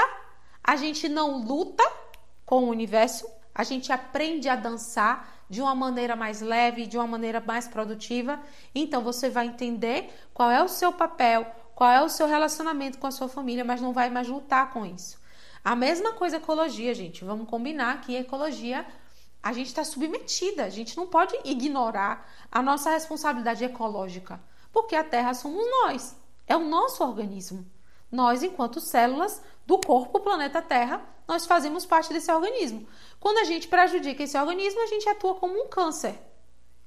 [0.67, 1.84] a gente não luta
[2.45, 3.25] com o universo,
[3.56, 8.38] a gente aprende a dançar de uma maneira mais leve, de uma maneira mais produtiva.
[8.75, 13.08] Então você vai entender qual é o seu papel, qual é o seu relacionamento com
[13.08, 15.17] a sua família, mas não vai mais lutar com isso.
[15.63, 17.23] A mesma coisa ecologia, gente.
[17.23, 18.86] Vamos combinar que ecologia
[19.41, 24.41] a gente está submetida, a gente não pode ignorar a nossa responsabilidade ecológica,
[24.73, 27.65] porque a Terra somos nós, é o nosso organismo.
[28.12, 32.88] Nós, enquanto células do corpo planeta Terra, nós fazemos parte desse organismo.
[33.19, 36.17] Quando a gente prejudica esse organismo, a gente atua como um câncer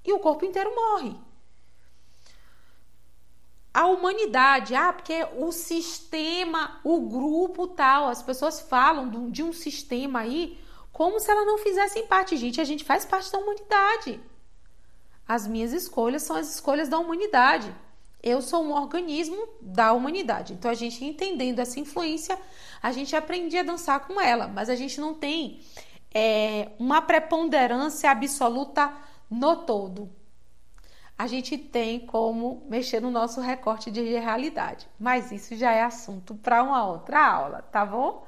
[0.02, 1.14] e o corpo inteiro morre.
[3.72, 10.20] A humanidade, ah, porque o sistema, o grupo tal, as pessoas falam de um sistema
[10.20, 10.58] aí
[10.90, 12.36] como se elas não fizessem parte.
[12.36, 14.18] Gente, a gente faz parte da humanidade.
[15.28, 17.72] As minhas escolhas são as escolhas da humanidade.
[18.22, 20.52] Eu sou um organismo da humanidade.
[20.52, 22.38] Então, a gente entendendo essa influência,
[22.82, 25.60] a gente aprende a dançar com ela, mas a gente não tem
[26.14, 28.92] é, uma preponderância absoluta
[29.30, 30.10] no todo.
[31.16, 36.34] A gente tem como mexer no nosso recorte de realidade, mas isso já é assunto
[36.34, 38.26] para uma outra aula, tá bom?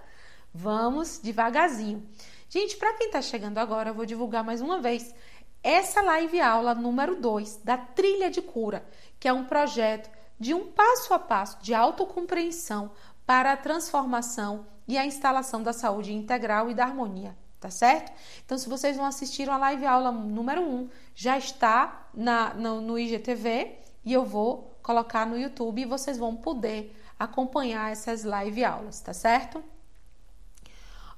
[0.52, 2.06] Vamos devagarzinho.
[2.50, 5.14] Gente, para quem está chegando agora, eu vou divulgar mais uma vez
[5.62, 8.84] essa live aula número 2 da Trilha de Cura,
[9.18, 12.90] que é um projeto de um passo a passo de autocompreensão
[13.32, 18.12] para a transformação e a instalação da saúde integral e da harmonia, tá certo?
[18.44, 22.82] Então, se vocês não assistiram a live aula número 1, um, já está na, no,
[22.82, 28.62] no IGTV e eu vou colocar no YouTube e vocês vão poder acompanhar essas live
[28.66, 29.64] aulas, tá certo?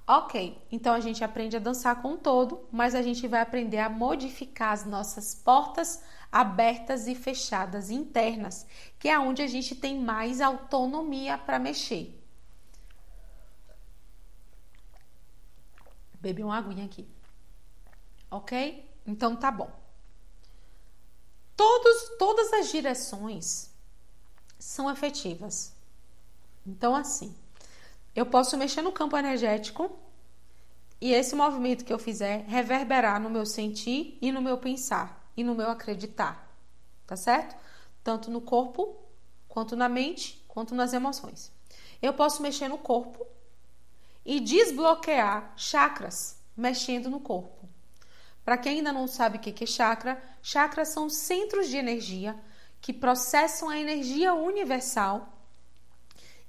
[0.06, 3.80] Ok, então a gente aprende a dançar com o todo, mas a gente vai aprender
[3.80, 6.00] a modificar as nossas portas
[6.34, 8.66] abertas e fechadas internas,
[8.98, 12.20] que é onde a gente tem mais autonomia para mexer.
[16.14, 17.06] Bebi uma aguinha aqui.
[18.28, 18.84] Ok?
[19.06, 19.70] Então tá bom.
[21.56, 23.70] Todos, todas as direções
[24.58, 25.72] são efetivas.
[26.66, 27.32] Então, assim,
[28.12, 29.96] eu posso mexer no campo energético
[31.00, 35.44] e esse movimento que eu fizer reverberar no meu sentir e no meu pensar e
[35.44, 36.50] no meu acreditar,
[37.06, 37.56] tá certo?
[38.02, 38.96] Tanto no corpo,
[39.48, 41.52] quanto na mente, quanto nas emoções.
[42.00, 43.26] Eu posso mexer no corpo
[44.24, 47.68] e desbloquear chakras mexendo no corpo.
[48.44, 52.38] Para quem ainda não sabe o que é chakra, chakras são centros de energia
[52.80, 55.32] que processam a energia universal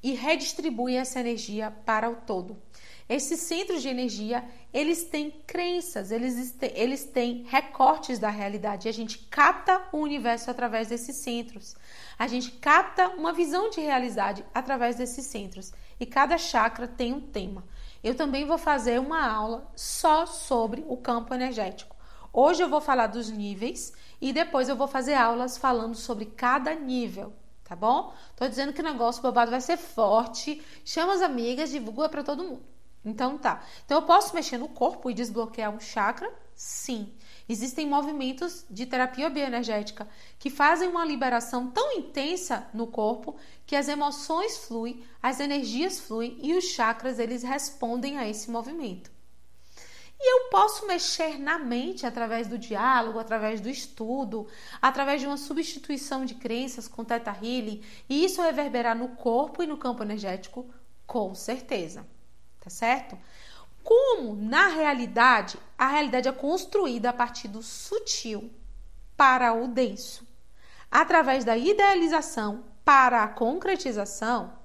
[0.04, 2.62] e redistribui essa energia para o todo.
[3.08, 8.88] Esses centros de energia, eles têm crenças, eles, eles têm recortes da realidade.
[8.88, 11.76] E a gente capta o universo através desses centros.
[12.18, 15.72] A gente capta uma visão de realidade através desses centros.
[16.00, 17.64] E cada chakra tem um tema.
[18.04, 21.96] Eu também vou fazer uma aula só sobre o campo energético.
[22.34, 26.74] Hoje eu vou falar dos níveis e depois eu vou fazer aulas falando sobre cada
[26.74, 27.34] nível
[27.66, 28.14] tá bom?
[28.36, 30.64] Tô dizendo que o negócio babado vai ser forte.
[30.86, 32.75] Chama as amigas, divulga para todo mundo.
[33.06, 33.64] Então tá.
[33.86, 36.34] Então eu posso mexer no corpo e desbloquear um chakra?
[36.56, 37.14] Sim.
[37.48, 40.08] Existem movimentos de terapia bioenergética
[40.40, 43.36] que fazem uma liberação tão intensa no corpo
[43.68, 49.12] que as emoções fluem, as energias fluem e os chakras eles respondem a esse movimento.
[50.20, 54.48] E eu posso mexer na mente através do diálogo, através do estudo,
[54.82, 59.68] através de uma substituição de crenças com Teta Healing, e isso reverberar no corpo e
[59.68, 60.68] no campo energético,
[61.06, 62.08] com certeza.
[62.66, 63.16] Tá certo?
[63.84, 68.52] Como, na realidade, a realidade é construída a partir do sutil
[69.16, 70.28] para o denso.
[70.90, 74.58] Através da idealização para a concretização,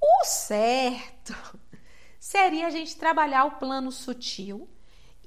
[0.00, 1.34] o certo
[2.20, 4.68] seria a gente trabalhar o plano sutil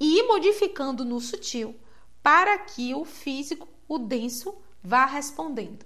[0.00, 1.78] e ir modificando no sutil
[2.22, 5.84] para que o físico, o denso, vá respondendo.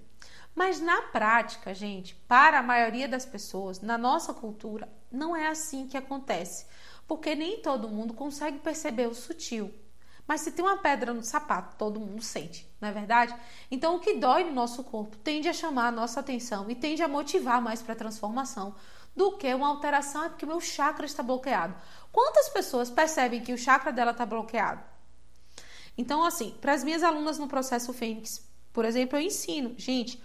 [0.55, 5.87] Mas na prática, gente, para a maioria das pessoas, na nossa cultura, não é assim
[5.87, 6.65] que acontece,
[7.07, 9.73] porque nem todo mundo consegue perceber o sutil.
[10.27, 13.35] Mas se tem uma pedra no sapato, todo mundo sente, não é verdade?
[13.69, 17.03] Então, o que dói no nosso corpo tende a chamar a nossa atenção e tende
[17.03, 18.73] a motivar mais para a transformação
[19.15, 21.75] do que uma alteração, é porque meu chakra está bloqueado.
[22.11, 24.81] Quantas pessoas percebem que o chakra dela está bloqueado?
[25.97, 30.23] Então, assim, para as minhas alunas no processo Fênix, por exemplo, eu ensino, gente,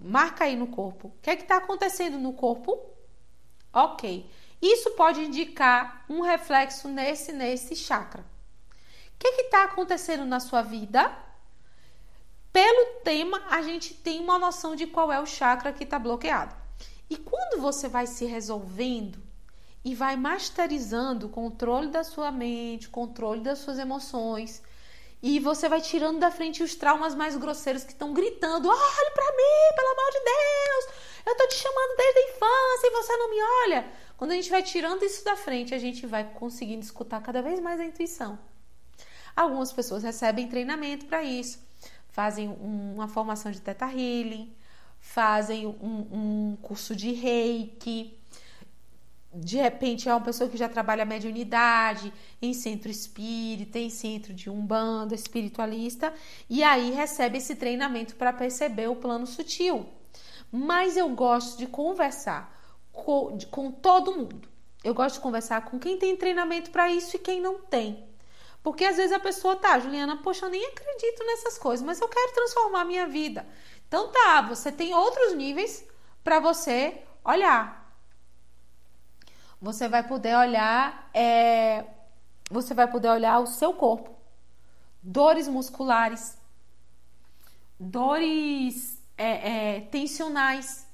[0.00, 1.08] marca aí no corpo.
[1.08, 2.76] O que é que está acontecendo no corpo?
[3.72, 4.28] Ok.
[4.60, 8.24] Isso pode indicar um reflexo nesse, nesse chakra.
[9.14, 11.10] O que está acontecendo na sua vida?
[12.52, 16.54] Pelo tema, a gente tem uma noção de qual é o chakra que está bloqueado.
[17.08, 19.22] E quando você vai se resolvendo
[19.84, 24.62] e vai masterizando o controle da sua mente, controle das suas emoções
[25.22, 29.36] E você vai tirando da frente os traumas mais grosseiros que estão gritando: olhe para
[29.36, 31.10] mim, pelo amor de Deus!
[31.26, 33.92] Eu tô te chamando desde a infância e você não me olha.
[34.16, 37.60] Quando a gente vai tirando isso da frente, a gente vai conseguindo escutar cada vez
[37.60, 38.38] mais a intuição.
[39.36, 41.58] Algumas pessoas recebem treinamento para isso,
[42.08, 44.54] fazem uma formação de Teta Healing,
[44.98, 48.19] fazem um, um curso de reiki.
[49.32, 52.12] De repente é uma pessoa que já trabalha mediunidade
[52.42, 56.12] em centro espírita, em centro de umbanda, espiritualista,
[56.48, 59.86] e aí recebe esse treinamento para perceber o plano sutil.
[60.50, 62.52] Mas eu gosto de conversar
[62.92, 64.48] com, com todo mundo.
[64.82, 68.08] Eu gosto de conversar com quem tem treinamento para isso e quem não tem.
[68.62, 72.08] Porque às vezes a pessoa tá, Juliana, poxa, eu nem acredito nessas coisas, mas eu
[72.08, 73.46] quero transformar a minha vida.
[73.86, 75.84] Então tá, você tem outros níveis
[76.22, 77.79] para você olhar.
[79.60, 81.84] Você vai poder olhar, é,
[82.50, 84.10] você vai poder olhar o seu corpo,
[85.02, 86.38] dores musculares,
[87.78, 90.86] dores é, é, tensionais.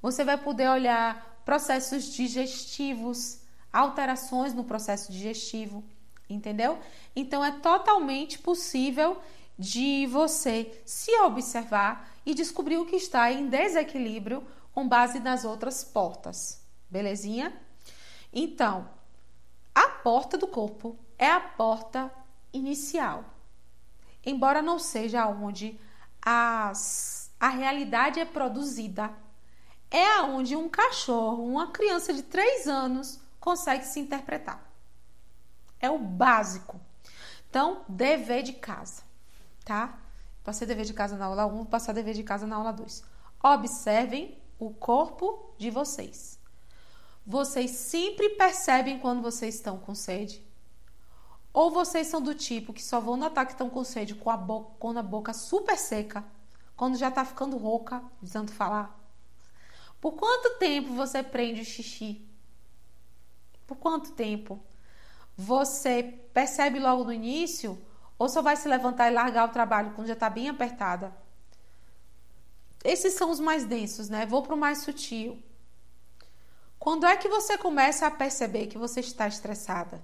[0.00, 3.40] Você vai poder olhar processos digestivos,
[3.72, 5.82] alterações no processo digestivo,
[6.28, 6.78] entendeu?
[7.14, 9.20] Então é totalmente possível
[9.58, 15.84] de você se observar e descobrir o que está em desequilíbrio com base nas outras
[15.84, 16.62] portas.
[16.90, 17.52] Belezinha?
[18.32, 18.88] Então,
[19.74, 22.12] a porta do corpo é a porta
[22.52, 23.24] inicial.
[24.24, 25.78] Embora não seja onde
[26.20, 29.12] as, a realidade é produzida,
[29.90, 34.62] é aonde um cachorro, uma criança de 3 anos consegue se interpretar.
[35.78, 36.80] É o básico.
[37.50, 39.02] Então, dever de casa,
[39.64, 39.98] tá?
[40.42, 43.04] Passei dever de casa na aula 1, vou passar dever de casa na aula 2.
[43.42, 46.41] Observem o corpo de vocês.
[47.26, 50.44] Vocês sempre percebem quando vocês estão com sede?
[51.52, 54.36] Ou vocês são do tipo que só vão notar que estão com sede com a
[54.36, 56.24] boca, com a boca super seca,
[56.76, 58.98] quando já tá ficando rouca, tanto falar?
[60.00, 62.26] Por quanto tempo você prende o xixi?
[63.66, 64.60] Por quanto tempo?
[65.36, 66.02] Você
[66.34, 67.80] percebe logo no início
[68.18, 71.14] ou só vai se levantar e largar o trabalho quando já está bem apertada?
[72.82, 74.26] Esses são os mais densos, né?
[74.26, 75.40] Vou para o mais sutil.
[76.82, 80.02] Quando é que você começa a perceber que você está estressada?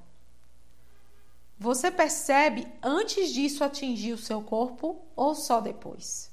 [1.58, 6.30] Você percebe antes disso atingir o seu corpo ou só depois?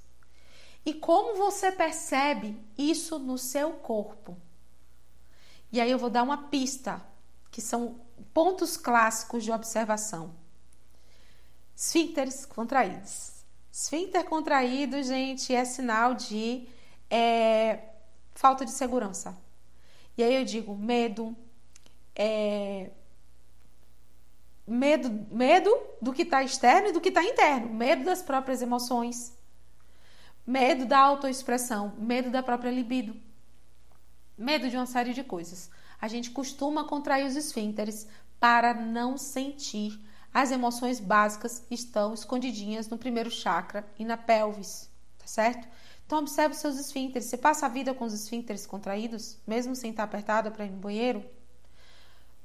[0.85, 4.37] E como você percebe isso no seu corpo?
[5.71, 7.01] E aí eu vou dar uma pista,
[7.49, 7.99] que são
[8.31, 10.35] pontos clássicos de observação.
[11.75, 13.31] Esfíncteres contraídos.
[13.71, 16.69] Esfíncter contraído, gente, é sinal de
[17.09, 17.79] é,
[18.35, 19.43] falta de segurança.
[20.17, 21.35] E aí eu digo medo,
[22.15, 22.91] é,
[24.65, 25.69] medo, medo
[26.01, 29.37] do que está externo e do que está interno, medo das próprias emoções,
[30.45, 33.15] medo da autoexpressão, medo da própria libido,
[34.37, 35.69] medo de uma série de coisas.
[35.99, 38.07] A gente costuma contrair os esfíncteres
[38.39, 39.99] para não sentir.
[40.33, 45.67] As emoções básicas estão escondidinhas no primeiro chakra e na pelvis, tá certo?
[46.05, 47.27] Então observe os seus esfíncteres.
[47.27, 50.77] Você passa a vida com os esfíncteres contraídos, mesmo sem estar apertada para ir no
[50.77, 51.25] banheiro?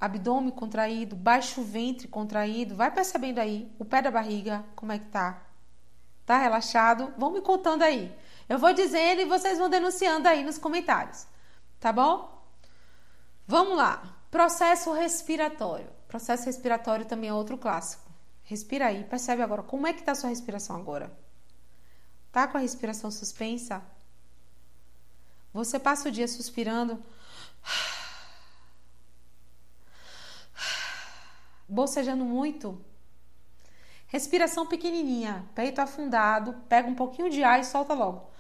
[0.01, 2.75] Abdômen contraído, baixo ventre contraído.
[2.75, 5.43] Vai percebendo aí o pé da barriga, como é que tá?
[6.25, 7.13] Tá relaxado?
[7.19, 8.11] Vão me contando aí.
[8.49, 11.27] Eu vou dizendo e vocês vão denunciando aí nos comentários.
[11.79, 12.43] Tá bom?
[13.47, 14.03] Vamos lá.
[14.31, 15.89] Processo respiratório.
[16.09, 18.11] Processo respiratório também é outro clássico.
[18.43, 21.13] Respira aí, percebe agora como é que está a sua respiração agora.
[22.33, 23.83] Tá com a respiração suspensa?
[25.53, 27.03] Você passa o dia suspirando,
[31.69, 32.85] bocejando muito.
[34.07, 38.31] Respiração pequenininha, peito afundado, pega um pouquinho de ar e solta logo.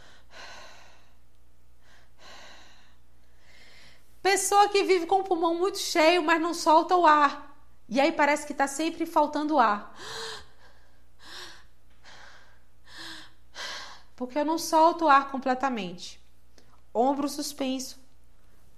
[4.22, 7.56] Pessoa que vive com o pulmão muito cheio, mas não solta o ar.
[7.88, 9.96] E aí parece que está sempre faltando ar.
[14.20, 16.22] Porque eu não solto o ar completamente.
[16.92, 17.98] Ombro suspenso,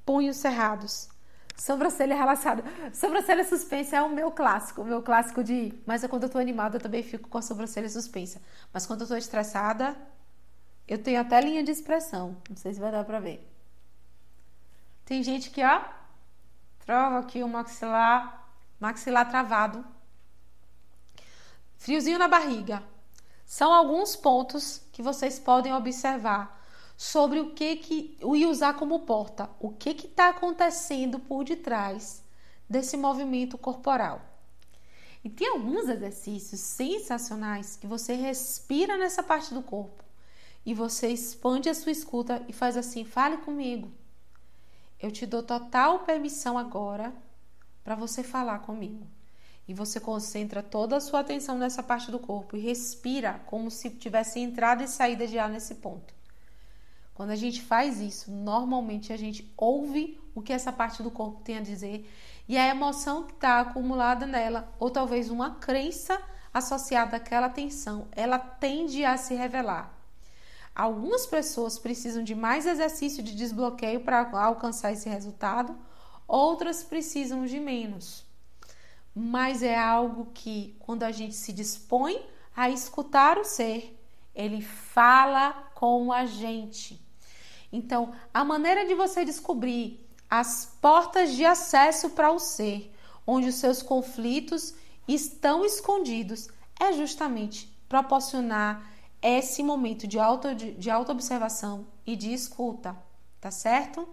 [0.07, 1.09] punhos cerrados,
[1.57, 2.63] sobrancelha relaxada.
[2.95, 5.75] Sobrancelha suspensa é o meu clássico, o meu clássico de.
[5.85, 8.41] Mas quando eu tô animada, eu também fico com a sobrancelha suspensa.
[8.73, 9.97] Mas quando eu tô estressada,
[10.87, 12.37] eu tenho até linha de expressão.
[12.49, 13.45] Não sei se vai dar pra ver.
[15.05, 15.83] Tem gente que, ó,
[16.87, 18.47] trova aqui o maxilar
[18.79, 19.85] maxilar travado,
[21.79, 22.81] friozinho na barriga.
[23.45, 26.61] São alguns pontos que vocês podem observar
[26.97, 32.23] sobre o que que e usar como porta, o que está acontecendo por detrás
[32.69, 34.21] desse movimento corporal.
[35.25, 40.03] E tem alguns exercícios sensacionais que você respira nessa parte do corpo
[40.65, 43.91] e você expande a sua escuta e faz assim: fale comigo.
[45.01, 47.13] Eu te dou total permissão agora
[47.83, 49.07] para você falar comigo.
[49.67, 53.91] E você concentra toda a sua atenção nessa parte do corpo e respira como se
[53.91, 56.13] tivesse entrada e saída de ar nesse ponto.
[57.15, 61.43] Quando a gente faz isso, normalmente a gente ouve o que essa parte do corpo
[61.43, 62.11] tem a dizer
[62.49, 66.21] e a emoção que está acumulada nela, ou talvez uma crença
[66.53, 69.97] associada àquela tensão, ela tende a se revelar.
[70.75, 75.77] Algumas pessoas precisam de mais exercício de desbloqueio para alcançar esse resultado,
[76.27, 78.25] outras precisam de menos.
[79.15, 82.21] Mas é algo que, quando a gente se dispõe
[82.57, 83.99] a escutar o ser,
[84.35, 87.01] ele fala com a gente.
[87.73, 92.95] Então, a maneira de você descobrir as portas de acesso para o ser,
[93.27, 94.75] onde os seus conflitos
[95.07, 96.49] estão escondidos,
[96.81, 98.91] é justamente proporcionar
[99.21, 102.97] esse momento de auto de, de auto-observação e de escuta,
[103.41, 104.09] tá certo?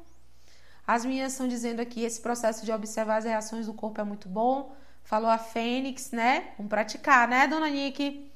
[0.86, 4.28] As meninas estão dizendo aqui esse processo de observar as reações do corpo é muito
[4.28, 4.76] bom.
[5.10, 6.52] Falou a Fênix, né?
[6.56, 8.32] Vamos praticar, né, dona Nick?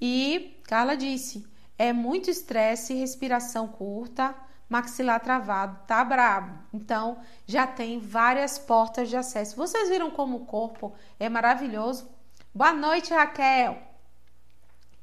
[0.00, 1.44] E Carla disse:
[1.76, 4.32] é muito estresse, respiração curta,
[4.68, 6.56] maxilar travado, tá brabo.
[6.72, 9.56] Então, já tem várias portas de acesso.
[9.56, 12.08] Vocês viram como o corpo é maravilhoso?
[12.54, 13.76] Boa noite, Raquel.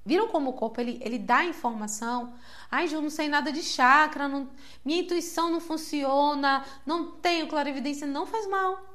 [0.05, 2.35] Viram como o corpo ele, ele dá informação?
[2.71, 4.49] Ai, Ju, não sei nada de chakra, não,
[4.85, 8.92] minha intuição não funciona, não tenho clarividência, não faz mal.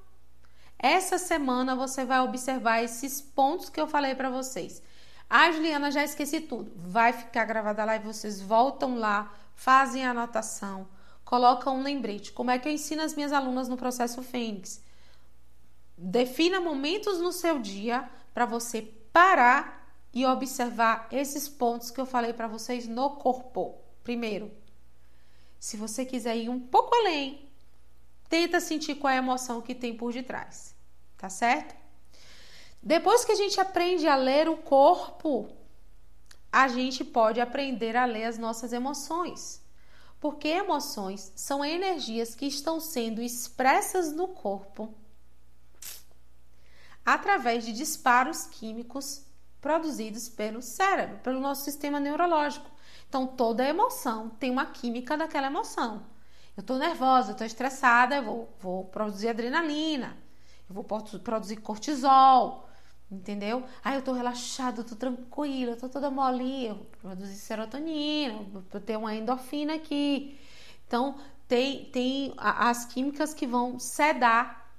[0.79, 4.81] Essa semana você vai observar esses pontos que eu falei para vocês.
[5.29, 6.73] Ah, Juliana, já esqueci tudo.
[6.77, 10.89] Vai ficar gravada a live, vocês voltam lá, fazem a anotação,
[11.25, 12.33] colocam um lembrete.
[12.33, 14.81] Como é que eu ensino as minhas alunas no processo Fênix?
[15.97, 22.33] Defina momentos no seu dia para você parar e observar esses pontos que eu falei
[22.33, 23.75] para vocês no corpo.
[24.05, 24.51] Primeiro,
[25.59, 27.48] se você quiser ir um pouco além,
[28.29, 30.75] tenta sentir qual é a emoção que tem por detrás,
[31.17, 31.75] tá certo?
[32.83, 35.49] Depois que a gente aprende a ler o corpo,
[36.51, 39.63] a gente pode aprender a ler as nossas emoções.
[40.21, 44.93] Porque emoções são energias que estão sendo expressas no corpo
[47.05, 49.25] através de disparos químicos
[49.61, 52.71] produzidos pelo cérebro, pelo nosso sistema neurológico.
[53.09, 56.05] Então, toda emoção tem uma química daquela emoção.
[56.59, 60.17] Eu estou nervosa, eu estou estressada, eu vou, vou produzir adrenalina,
[60.69, 62.69] eu vou produzir cortisol,
[63.11, 63.65] Entendeu?
[63.83, 68.45] Ah, eu tô relaxada, eu tô tranquila, eu tô toda molinha, eu produzi serotonina,
[68.75, 70.39] eu ter uma endorfina aqui.
[70.87, 74.71] Então, tem, tem as químicas que vão sedar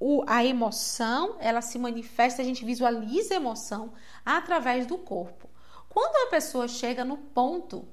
[0.00, 3.92] o, a emoção, ela se manifesta, a gente visualiza a emoção
[4.24, 5.48] através do corpo.
[5.88, 7.86] Quando a pessoa chega no ponto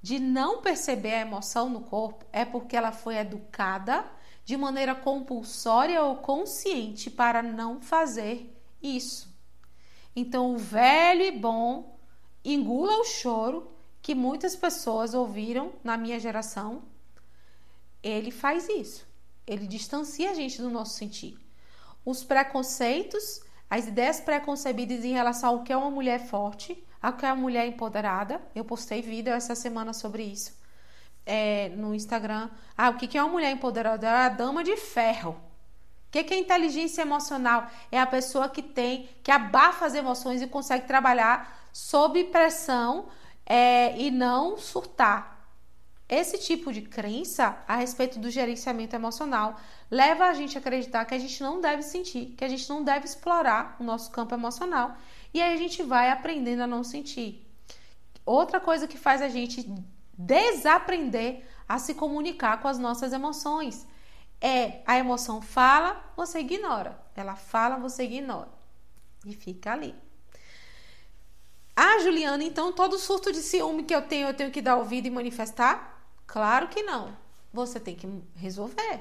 [0.00, 4.04] de não perceber a emoção no corpo, é porque ela foi educada
[4.44, 9.28] de maneira compulsória ou consciente para não fazer isso.
[10.14, 11.98] Então, o velho e bom
[12.44, 13.70] engula o choro
[14.00, 16.82] que muitas pessoas ouviram na minha geração.
[18.02, 19.06] Ele faz isso.
[19.46, 21.38] Ele distancia a gente do nosso sentir.
[22.04, 27.24] Os preconceitos, as ideias preconcebidas em relação ao que é uma mulher forte, ao que
[27.26, 28.40] é uma mulher empoderada.
[28.54, 30.58] Eu postei vídeo essa semana sobre isso
[31.28, 32.48] é, no Instagram.
[32.76, 34.06] Ah, o que é uma mulher empoderada?
[34.06, 35.36] É a dama de ferro.
[36.08, 37.70] O que é inteligência emocional?
[37.92, 43.08] É a pessoa que tem, que abafa as emoções e consegue trabalhar sob pressão
[43.44, 45.36] é, e não surtar.
[46.08, 51.14] Esse tipo de crença a respeito do gerenciamento emocional leva a gente a acreditar que
[51.14, 54.96] a gente não deve sentir, que a gente não deve explorar o nosso campo emocional
[55.32, 57.46] e aí a gente vai aprendendo a não sentir.
[58.24, 59.66] Outra coisa que faz a gente
[60.18, 63.86] desaprender a se comunicar com as nossas emoções.
[64.40, 66.98] É a emoção fala, você ignora.
[67.14, 68.48] Ela fala, você ignora.
[69.24, 69.94] E fica ali.
[71.76, 75.06] Ah, Juliana, então todo surto de ciúme que eu tenho, eu tenho que dar ouvido
[75.06, 76.02] e manifestar?
[76.26, 77.16] Claro que não.
[77.52, 79.00] Você tem que resolver.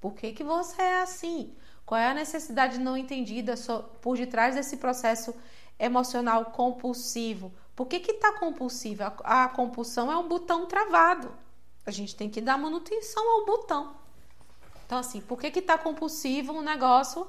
[0.00, 1.54] Por que, que você é assim?
[1.84, 3.54] Qual é a necessidade não entendida
[4.00, 5.34] por detrás desse processo
[5.78, 7.52] emocional compulsivo?
[7.74, 9.14] Por que está compulsiva?
[9.24, 11.32] A, a compulsão é um botão travado.
[11.86, 13.94] A gente tem que dar manutenção ao botão.
[14.86, 17.26] Então, assim, por que está compulsivo um negócio?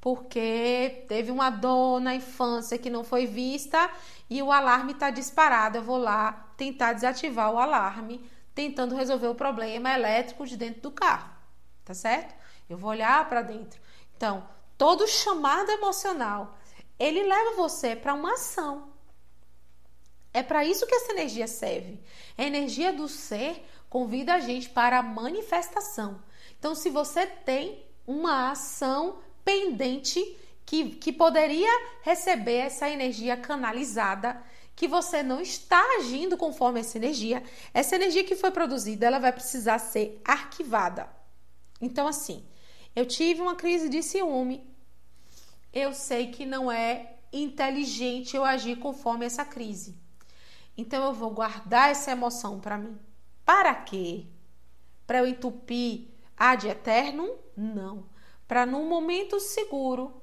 [0.00, 3.90] Porque teve uma dor na infância que não foi vista
[4.28, 5.78] e o alarme está disparado.
[5.78, 8.24] Eu vou lá tentar desativar o alarme,
[8.54, 11.30] tentando resolver o problema elétrico de dentro do carro.
[11.84, 12.34] Tá certo?
[12.68, 13.80] Eu vou olhar para dentro.
[14.16, 14.46] Então,
[14.78, 16.56] todo chamado emocional,
[17.00, 18.92] ele leva você para uma ação.
[20.34, 21.98] É para isso que essa energia serve.
[22.36, 26.22] A energia do ser convida a gente para a manifestação.
[26.58, 30.36] Então, se você tem uma ação pendente
[30.66, 31.70] que, que poderia
[32.02, 34.40] receber essa energia canalizada,
[34.76, 37.42] que você não está agindo conforme essa energia,
[37.74, 41.08] essa energia que foi produzida, ela vai precisar ser arquivada.
[41.80, 42.46] Então, assim,
[42.94, 44.69] eu tive uma crise de ciúme,
[45.72, 49.96] eu sei que não é inteligente eu agir conforme essa crise.
[50.76, 52.98] Então eu vou guardar essa emoção para mim.
[53.44, 54.26] Para quê?
[55.06, 57.28] Para eu entupir ad eterno?
[57.56, 58.04] Não.
[58.48, 60.20] Para num momento seguro,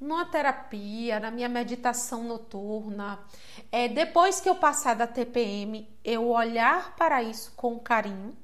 [0.00, 3.20] numa terapia, na minha meditação noturna,
[3.70, 8.36] é, depois que eu passar da TPM, eu olhar para isso com carinho,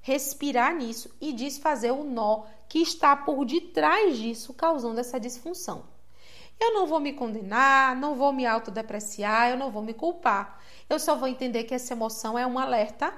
[0.00, 5.84] respirar nisso e desfazer o nó que está por detrás disso, causando essa disfunção.
[6.58, 10.60] Eu não vou me condenar, não vou me autodepreciar, eu não vou me culpar.
[10.88, 13.12] Eu só vou entender que essa emoção é um alerta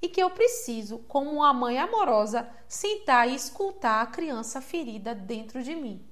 [0.00, 5.62] e que eu preciso, como uma mãe amorosa, sentar e escutar a criança ferida dentro
[5.62, 6.04] de mim.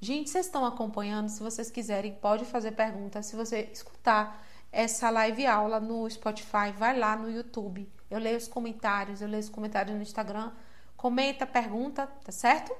[0.00, 1.28] Gente, vocês estão acompanhando?
[1.28, 3.26] Se vocês quiserem, pode fazer perguntas.
[3.26, 7.90] Se você escutar essa live aula no Spotify, vai lá no YouTube.
[8.08, 10.52] Eu leio os comentários, eu leio os comentários no Instagram.
[10.98, 12.76] Comenta, pergunta, tá certo?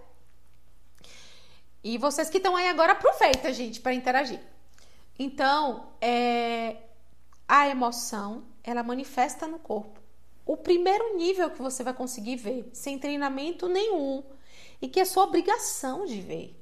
[1.84, 4.40] E vocês que estão aí agora, aproveita, gente, para interagir.
[5.16, 6.78] Então, é,
[7.46, 10.00] a emoção, ela manifesta no corpo.
[10.44, 14.24] O primeiro nível que você vai conseguir ver, sem treinamento nenhum,
[14.82, 16.60] e que é sua obrigação de ver,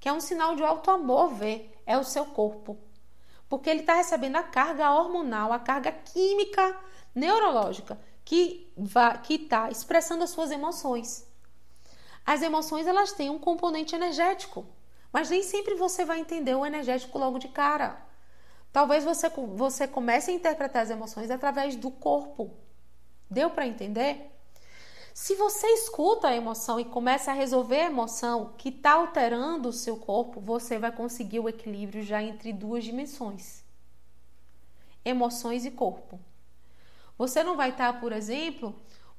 [0.00, 2.76] que é um sinal de alto amor ver, é o seu corpo.
[3.48, 6.76] Porque ele está recebendo a carga hormonal, a carga química,
[7.14, 7.96] neurológica,
[8.26, 8.68] que
[9.30, 11.24] está expressando as suas emoções.
[12.26, 14.66] As emoções elas têm um componente energético,
[15.12, 18.04] mas nem sempre você vai entender o energético logo de cara.
[18.72, 22.50] Talvez você, você comece a interpretar as emoções através do corpo.
[23.30, 24.32] Deu para entender?
[25.14, 29.72] Se você escuta a emoção e começa a resolver a emoção que está alterando o
[29.72, 33.64] seu corpo, você vai conseguir o equilíbrio já entre duas dimensões:
[35.04, 36.20] emoções e corpo.
[37.18, 38.74] Você não vai estar, por exemplo,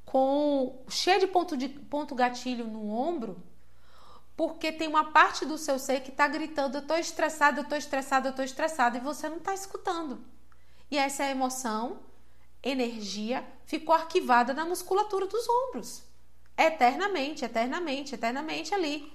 [0.06, 3.44] com cheio de ponto, de ponto gatilho no ombro
[4.38, 7.78] porque tem uma parte do seu ser que está gritando: eu estou estressado, eu estou
[7.78, 10.24] estressado, eu estou estressado, e você não está escutando.
[10.92, 12.00] E essa emoção,
[12.62, 16.04] energia, ficou arquivada na musculatura dos ombros.
[16.56, 19.12] Eternamente, eternamente, eternamente ali.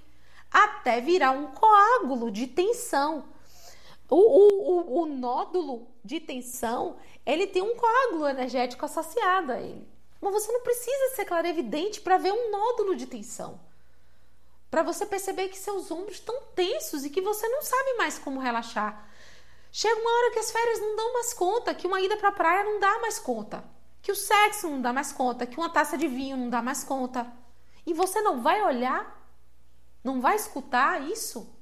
[0.50, 3.24] Até virar um coágulo de tensão.
[4.12, 9.88] O, o, o, o nódulo de tensão, ele tem um coágulo energético associado a ele.
[10.20, 13.58] Mas você não precisa ser clarevidente para ver um nódulo de tensão
[14.72, 18.40] para você perceber que seus ombros estão tensos e que você não sabe mais como
[18.40, 19.06] relaxar.
[19.70, 22.32] Chega uma hora que as férias não dão mais conta, que uma ida para a
[22.32, 23.62] praia não dá mais conta,
[24.00, 26.82] que o sexo não dá mais conta, que uma taça de vinho não dá mais
[26.84, 27.30] conta.
[27.84, 29.30] E você não vai olhar,
[30.02, 31.54] não vai escutar isso.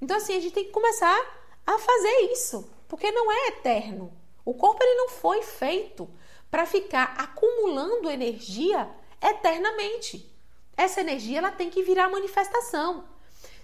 [0.00, 4.12] Então assim, a gente tem que começar a fazer isso, porque não é eterno.
[4.44, 6.08] O corpo ele não foi feito
[6.50, 8.88] para ficar acumulando energia
[9.20, 10.30] eternamente.
[10.76, 13.04] Essa energia ela tem que virar manifestação.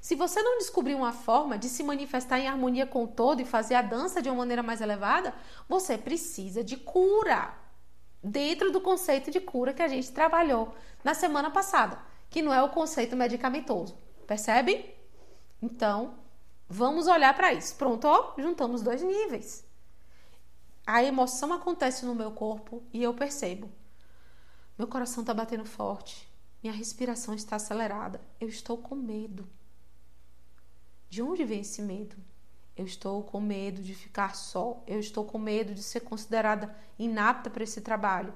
[0.01, 3.45] Se você não descobrir uma forma de se manifestar em harmonia com o todo e
[3.45, 5.35] fazer a dança de uma maneira mais elevada,
[5.69, 7.55] você precisa de cura.
[8.23, 10.75] Dentro do conceito de cura que a gente trabalhou
[11.05, 11.99] na semana passada,
[12.29, 13.97] que não é o conceito medicamentoso.
[14.27, 14.95] Percebe?
[15.61, 16.15] Então,
[16.71, 17.75] vamos olhar para isso.
[17.75, 19.65] Pronto, ó, juntamos dois níveis.
[20.87, 23.69] A emoção acontece no meu corpo e eu percebo.
[24.79, 26.31] Meu coração está batendo forte.
[26.63, 28.21] Minha respiração está acelerada.
[28.41, 29.47] Eu estou com medo.
[31.09, 32.17] De onde vem esse medo?
[32.77, 34.83] Eu estou com medo de ficar só.
[34.87, 38.33] Eu estou com medo de ser considerada inapta para esse trabalho.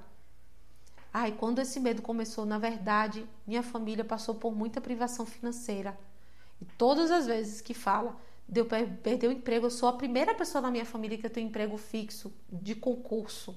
[1.12, 5.97] Ai, quando esse medo começou, na verdade, minha família passou por muita privação financeira.
[6.61, 8.16] E todas as vezes que fala
[8.48, 11.46] de eu perder o emprego, eu sou a primeira pessoa na minha família que tem
[11.46, 13.57] emprego fixo, de concurso.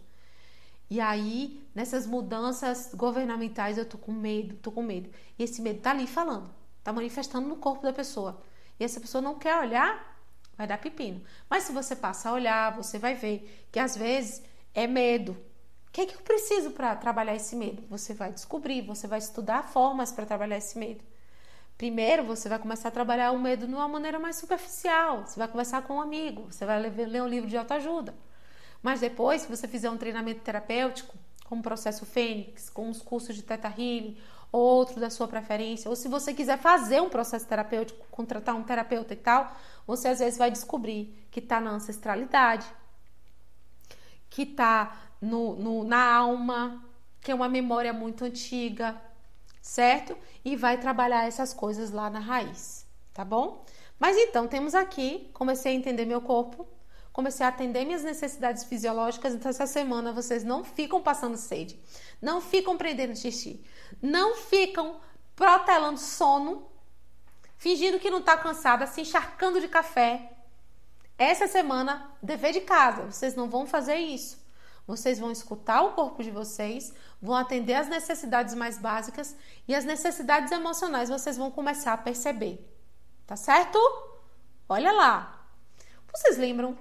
[0.90, 5.10] E aí, nessas mudanças governamentais, eu tô com medo, tô com medo.
[5.38, 6.50] E esse medo tá ali falando,
[6.84, 8.42] tá manifestando no corpo da pessoa.
[8.80, 10.18] E essa pessoa não quer olhar,
[10.58, 11.22] vai dar pepino.
[11.50, 14.42] Mas se você passa a olhar, você vai ver que às vezes
[14.74, 15.34] é medo.
[15.88, 17.84] O que é que eu preciso para trabalhar esse medo?
[17.90, 21.04] Você vai descobrir, você vai estudar formas para trabalhar esse medo.
[21.78, 25.26] Primeiro, você vai começar a trabalhar o medo de uma maneira mais superficial.
[25.26, 28.16] Você vai conversar com um amigo, você vai ler um livro de autoajuda.
[28.82, 31.16] Mas depois, se você fizer um treinamento terapêutico,
[31.46, 34.18] como o processo Fênix, com os cursos de Teta Healing,
[34.52, 39.14] outro da sua preferência, ou se você quiser fazer um processo terapêutico, contratar um terapeuta
[39.14, 39.56] e tal,
[39.86, 42.66] você às vezes vai descobrir que está na ancestralidade,
[44.30, 46.84] que está no, no, na alma,
[47.22, 49.00] que é uma memória muito antiga,
[49.68, 50.18] certo?
[50.46, 53.66] E vai trabalhar essas coisas lá na raiz, tá bom?
[54.00, 56.66] Mas então, temos aqui, comecei a entender meu corpo,
[57.12, 61.78] comecei a atender minhas necessidades fisiológicas, então essa semana vocês não ficam passando sede,
[62.22, 63.62] não ficam prendendo xixi,
[64.02, 65.02] não ficam
[65.36, 66.70] protelando sono,
[67.58, 70.32] fingindo que não está cansada, se encharcando de café.
[71.18, 74.48] Essa semana, dever de casa, vocês não vão fazer isso.
[74.88, 79.36] Vocês vão escutar o corpo de vocês, vão atender as necessidades mais básicas
[79.68, 82.60] e as necessidades emocionais vocês vão começar a perceber.
[83.26, 83.80] Tá certo?
[84.70, 85.48] Olha lá.
[86.14, 86.78] Vocês lembram?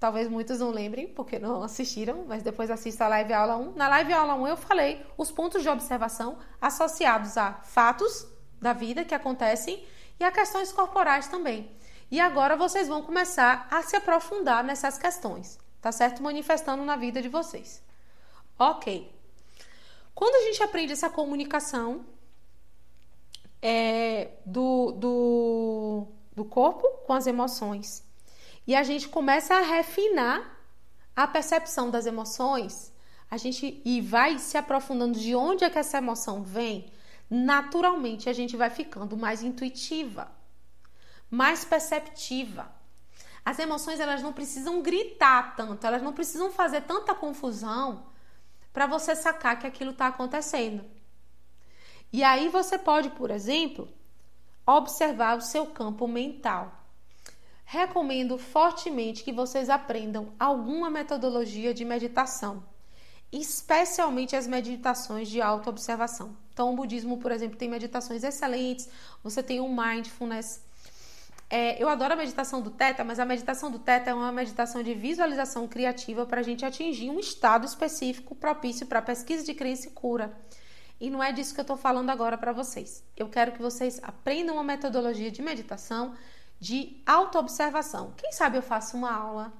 [0.00, 3.72] Talvez muitos não lembrem, porque não assistiram, mas depois assista a live aula 1.
[3.74, 8.26] Na live aula 1 eu falei os pontos de observação associados a fatos
[8.60, 9.86] da vida que acontecem
[10.18, 11.70] e a questões corporais também.
[12.10, 16.22] E agora vocês vão começar a se aprofundar nessas questões, tá certo?
[16.22, 17.82] Manifestando na vida de vocês.
[18.58, 19.13] Ok.
[20.14, 22.06] Quando a gente aprende essa comunicação
[23.60, 28.04] é, do, do, do corpo com as emoções
[28.66, 30.58] e a gente começa a refinar
[31.16, 32.92] a percepção das emoções,
[33.30, 36.92] a gente e vai se aprofundando de onde é que essa emoção vem,
[37.28, 40.30] naturalmente a gente vai ficando mais intuitiva,
[41.30, 42.70] mais perceptiva.
[43.44, 48.06] As emoções elas não precisam gritar tanto, elas não precisam fazer tanta confusão
[48.74, 50.84] para você sacar que aquilo está acontecendo.
[52.12, 53.88] E aí você pode, por exemplo,
[54.66, 56.80] observar o seu campo mental.
[57.64, 62.64] Recomendo fortemente que vocês aprendam alguma metodologia de meditação,
[63.32, 66.36] especialmente as meditações de autoobservação.
[66.52, 68.88] Então, o budismo, por exemplo, tem meditações excelentes,
[69.22, 70.62] você tem o mindfulness.
[71.56, 74.82] É, eu adoro a meditação do Teta, mas a meditação do Teta é uma meditação
[74.82, 79.86] de visualização criativa para a gente atingir um estado específico propício para pesquisa de crença
[79.86, 80.36] e cura.
[81.00, 83.04] E não é disso que eu estou falando agora para vocês.
[83.16, 86.16] Eu quero que vocês aprendam uma metodologia de meditação,
[86.58, 88.12] de autoobservação.
[88.16, 89.52] Quem sabe eu faço uma aula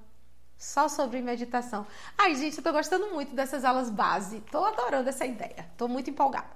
[0.59, 1.87] só sobre meditação.
[2.19, 4.39] Ai, gente, eu estou gostando muito dessas aulas base.
[4.39, 5.69] Estou adorando essa ideia.
[5.71, 6.51] Estou muito empolgada.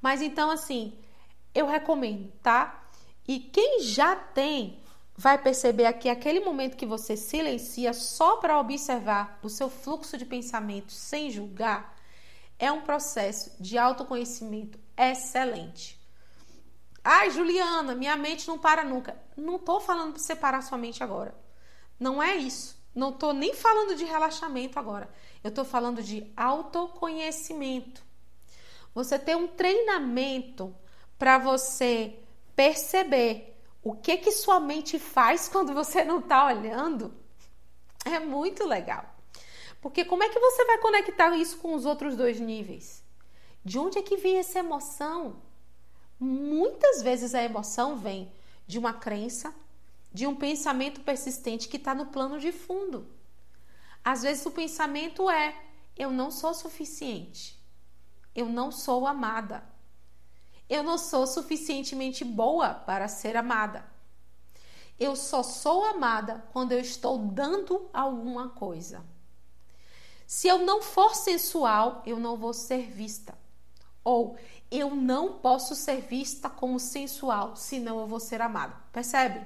[0.00, 0.96] Mas então, assim,
[1.52, 2.79] eu recomendo, tá?
[3.30, 4.82] E quem já tem
[5.16, 10.24] vai perceber aqui aquele momento que você silencia só para observar o seu fluxo de
[10.24, 11.96] pensamento sem julgar
[12.58, 15.96] é um processo de autoconhecimento excelente.
[17.04, 19.16] Ai, Juliana, minha mente não para nunca.
[19.36, 21.32] Não estou falando para separar sua mente agora.
[22.00, 22.76] Não é isso.
[22.92, 25.08] Não estou nem falando de relaxamento agora.
[25.44, 28.02] Eu estou falando de autoconhecimento.
[28.92, 30.74] Você tem um treinamento
[31.16, 32.18] para você
[32.60, 37.14] perceber o que que sua mente faz quando você não está olhando.
[38.04, 39.16] É muito legal.
[39.80, 43.02] Porque como é que você vai conectar isso com os outros dois níveis?
[43.64, 45.40] De onde é que vem essa emoção?
[46.18, 48.30] Muitas vezes a emoção vem
[48.66, 49.54] de uma crença,
[50.12, 53.08] de um pensamento persistente que está no plano de fundo.
[54.04, 55.58] Às vezes o pensamento é:
[55.96, 57.58] eu não sou suficiente,
[58.34, 59.64] eu não sou amada,
[60.70, 63.84] eu não sou suficientemente boa para ser amada.
[64.98, 69.04] Eu só sou amada quando eu estou dando alguma coisa.
[70.26, 73.36] Se eu não for sensual, eu não vou ser vista.
[74.04, 74.36] Ou
[74.70, 78.76] eu não posso ser vista como sensual, senão eu vou ser amada.
[78.92, 79.44] Percebe?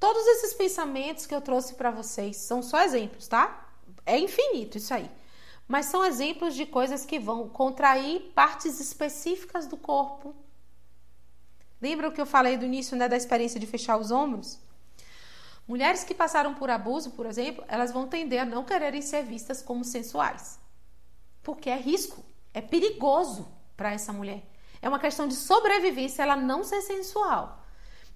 [0.00, 3.68] Todos esses pensamentos que eu trouxe para vocês são só exemplos, tá?
[4.06, 5.10] É infinito isso aí.
[5.66, 10.34] Mas são exemplos de coisas que vão contrair partes específicas do corpo.
[11.80, 14.58] Lembra o que eu falei do início né, da experiência de fechar os ombros?
[15.66, 19.60] Mulheres que passaram por abuso, por exemplo, elas vão tender a não quererem ser vistas
[19.60, 20.60] como sensuais.
[21.42, 24.44] Porque é risco, é perigoso para essa mulher.
[24.80, 27.65] É uma questão de sobrevivência ela não ser sensual.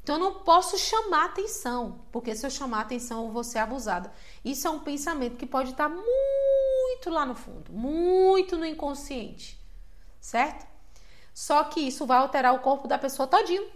[0.02, 4.12] Então eu não posso chamar atenção, porque se eu chamar atenção eu vou ser abusada.
[4.44, 9.60] Isso é um pensamento que pode estar muito lá no fundo, muito no inconsciente,
[10.20, 10.66] certo?
[11.34, 13.66] Só que isso vai alterar o corpo da pessoa todinho.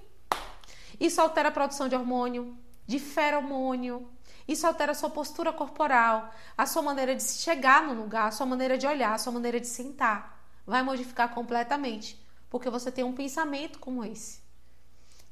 [0.99, 2.57] Isso altera a produção de hormônio,
[2.87, 4.09] de feromônio.
[4.47, 8.45] Isso altera a sua postura corporal, a sua maneira de chegar no lugar, a sua
[8.45, 10.39] maneira de olhar, a sua maneira de sentar.
[10.67, 14.44] Vai modificar completamente, porque você tem um pensamento como esse.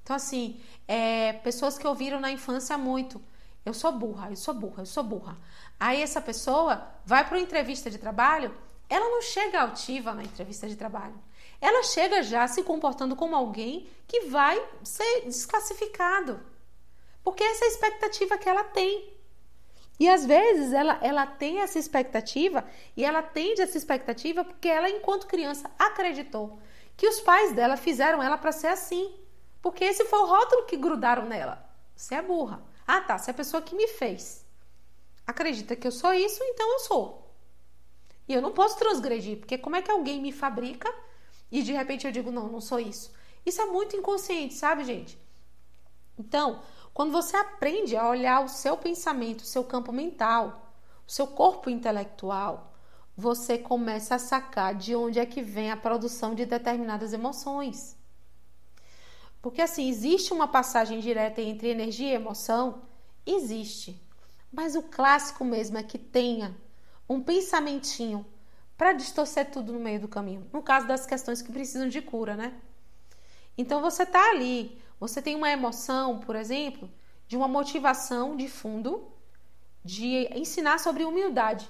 [0.03, 3.23] Então, assim, é, pessoas que ouviram na infância muito,
[3.65, 5.39] eu sou burra, eu sou burra, eu sou burra.
[5.79, 8.55] Aí essa pessoa vai para uma entrevista de trabalho,
[8.89, 11.15] ela não chega altiva na entrevista de trabalho.
[11.61, 16.41] ela chega já se comportando como alguém que vai ser desclassificado.
[17.23, 19.13] Porque essa é a expectativa que ela tem.
[19.99, 22.65] E às vezes ela, ela tem essa expectativa
[22.97, 26.59] e ela tende essa expectativa porque ela, enquanto criança, acreditou
[26.97, 29.15] que os pais dela fizeram ela para ser assim.
[29.63, 31.65] Porque esse foi o rótulo que grudaram nela.
[31.95, 32.63] Você é burra.
[32.87, 33.17] Ah, tá.
[33.17, 34.45] Se a pessoa que me fez
[35.25, 37.33] acredita que eu sou isso, então eu sou.
[38.29, 40.93] E eu não posso transgredir, porque como é que alguém me fabrica
[41.51, 43.13] e de repente eu digo, não, não sou isso?
[43.47, 45.19] Isso é muito inconsciente, sabe, gente?
[46.19, 50.73] Então, quando você aprende a olhar o seu pensamento, o seu campo mental,
[51.07, 52.73] o seu corpo intelectual,
[53.17, 57.97] você começa a sacar de onde é que vem a produção de determinadas emoções.
[59.43, 62.83] Porque assim, existe uma passagem direta entre energia e emoção?
[63.27, 64.01] Existe.
[64.53, 66.57] Mas o clássico mesmo é que tenha
[67.09, 68.25] um pensamentinho
[68.79, 70.49] para distorcer tudo no meio do caminho.
[70.53, 72.55] No caso das questões que precisam de cura, né?
[73.59, 76.89] Então você tá ali, você tem uma emoção, por exemplo,
[77.27, 79.11] de uma motivação de fundo
[79.85, 81.69] de ensinar sobre humildade.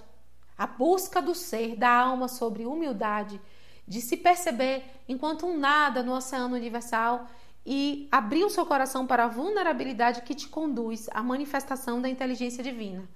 [0.56, 3.40] A busca do ser, da alma sobre humildade,
[3.88, 7.26] de se perceber enquanto um nada no oceano universal
[7.64, 12.62] e abrir o seu coração para a vulnerabilidade que te conduz à manifestação da inteligência
[12.62, 13.08] divina.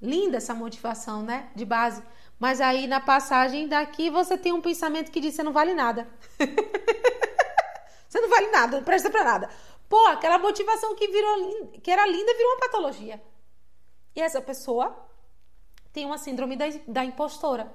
[0.00, 1.50] Linda essa motivação, né?
[1.54, 2.02] De base.
[2.38, 6.08] Mas aí na passagem daqui você tem um pensamento que diz: você não vale nada.
[8.08, 9.50] você não vale nada, não presta para nada.
[9.88, 13.22] Pô, aquela motivação que virou que era linda virou uma patologia.
[14.16, 15.08] E essa pessoa
[15.92, 17.72] tem uma síndrome da, da impostora.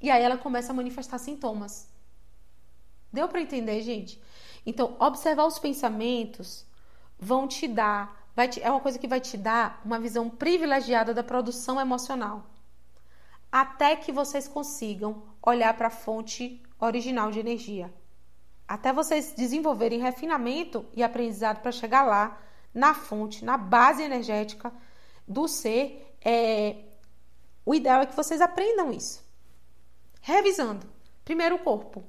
[0.00, 1.88] E aí ela começa a manifestar sintomas.
[3.12, 4.22] Deu para entender, gente?
[4.64, 6.66] Então, observar os pensamentos
[7.18, 11.14] vão te dar, vai te, é uma coisa que vai te dar uma visão privilegiada
[11.14, 12.46] da produção emocional.
[13.50, 17.92] Até que vocês consigam olhar para a fonte original de energia.
[18.66, 22.40] Até vocês desenvolverem refinamento e aprendizado para chegar lá,
[22.72, 24.72] na fonte, na base energética
[25.26, 26.84] do ser, é,
[27.64, 29.24] o ideal é que vocês aprendam isso.
[30.20, 30.86] Revisando.
[31.24, 32.04] Primeiro o corpo.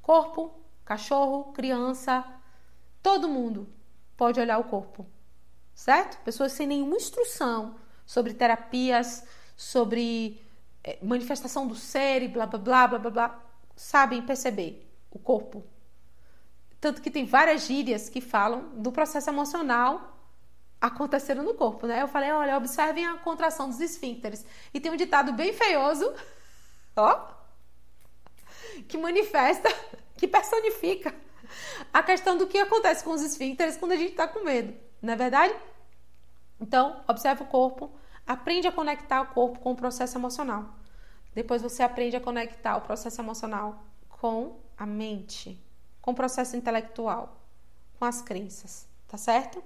[0.00, 0.54] Corpo,
[0.84, 2.24] cachorro, criança,
[3.02, 3.68] todo mundo
[4.16, 5.06] pode olhar o corpo,
[5.74, 6.22] certo?
[6.24, 7.76] Pessoas sem nenhuma instrução
[8.06, 9.24] sobre terapias,
[9.56, 10.40] sobre
[10.82, 15.64] é, manifestação do ser e blá blá blá blá blá blá, sabem perceber o corpo.
[16.80, 20.14] Tanto que tem várias gírias que falam do processo emocional
[20.80, 22.02] acontecendo no corpo, né?
[22.02, 24.44] Eu falei, olha, observem a contração dos esfíncteres.
[24.72, 26.12] E tem um ditado bem feioso,
[26.94, 27.26] ó,
[28.86, 29.68] que manifesta
[30.16, 31.14] que personifica
[31.92, 35.12] a questão do que acontece com os esfíncteres quando a gente está com medo, não
[35.12, 35.54] é verdade?
[36.60, 37.90] Então, observa o corpo,
[38.26, 40.74] aprende a conectar o corpo com o processo emocional.
[41.34, 45.60] Depois você aprende a conectar o processo emocional com a mente,
[46.00, 47.40] com o processo intelectual,
[47.98, 49.62] com as crenças, tá certo?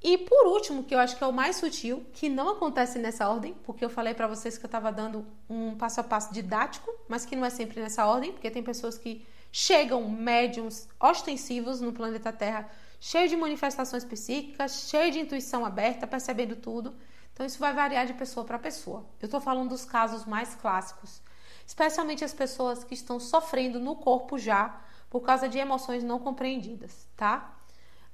[0.00, 3.28] E por último, que eu acho que é o mais sutil, que não acontece nessa
[3.28, 6.88] ordem, porque eu falei para vocês que eu estava dando um passo a passo didático,
[7.08, 11.92] mas que não é sempre nessa ordem, porque tem pessoas que chegam médiums ostensivos no
[11.92, 12.68] planeta Terra,
[13.00, 16.94] cheio de manifestações psíquicas, cheio de intuição aberta, percebendo tudo.
[17.32, 19.06] Então isso vai variar de pessoa para pessoa.
[19.20, 21.22] Eu estou falando dos casos mais clássicos,
[21.66, 27.08] especialmente as pessoas que estão sofrendo no corpo já por causa de emoções não compreendidas,
[27.16, 27.56] tá?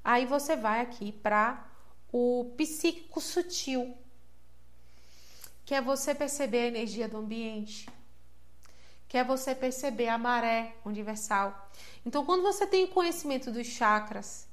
[0.05, 1.67] Aí você vai aqui para
[2.13, 3.97] o psíquico sutil,
[5.65, 7.89] que é você perceber a energia do ambiente,
[9.15, 11.71] que é você perceber a maré universal.
[12.05, 14.49] Então, quando você tem conhecimento dos chakras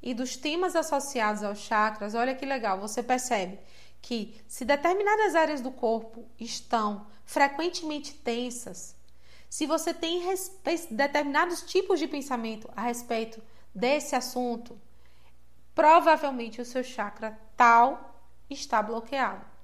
[0.00, 3.58] e dos temas associados aos chakras, olha que legal, você percebe
[4.00, 8.94] que se determinadas áreas do corpo estão frequentemente tensas,
[9.50, 10.22] se você tem
[10.88, 13.42] determinados tipos de pensamento a respeito
[13.74, 14.80] desse assunto,
[15.74, 19.55] provavelmente o seu chakra tal está bloqueado.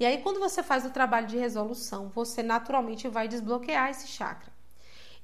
[0.00, 4.50] E aí, quando você faz o trabalho de resolução, você naturalmente vai desbloquear esse chakra.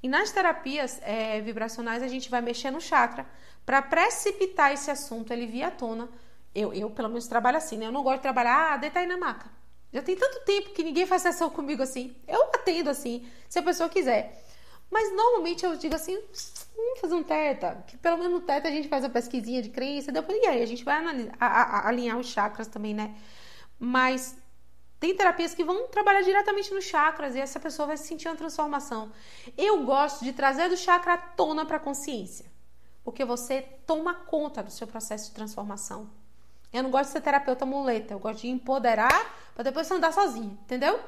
[0.03, 3.27] E nas terapias é, vibracionais, a gente vai mexer no chakra
[3.65, 6.11] para precipitar esse assunto, ele vir à tona.
[6.55, 7.87] Eu, eu, pelo menos, trabalho assim, né?
[7.87, 9.51] Eu não gosto de trabalhar, ah, deita aí na maca.
[9.91, 12.15] Já tem tanto tempo que ninguém faz sessão comigo assim.
[12.29, 14.45] Eu atendo assim, se a pessoa quiser.
[14.91, 16.21] Mas normalmente eu digo assim,
[16.77, 19.71] vamos fazer um teta, que pelo menos no teta a gente faz a pesquisinha de
[19.71, 23.17] crença, depois e aí a gente vai analisar, a, a, alinhar os chakras também, né?
[23.79, 24.37] Mas
[24.99, 29.13] tem terapias que vão trabalhar diretamente nos chakras e essa pessoa vai sentir uma transformação.
[29.57, 32.47] Eu gosto de trazer do chakra à tona para a consciência,
[33.05, 36.09] porque você toma conta do seu processo de transformação.
[36.73, 40.13] Eu não gosto de ser terapeuta muleta, eu gosto de empoderar para depois você andar
[40.13, 40.99] sozinho, entendeu?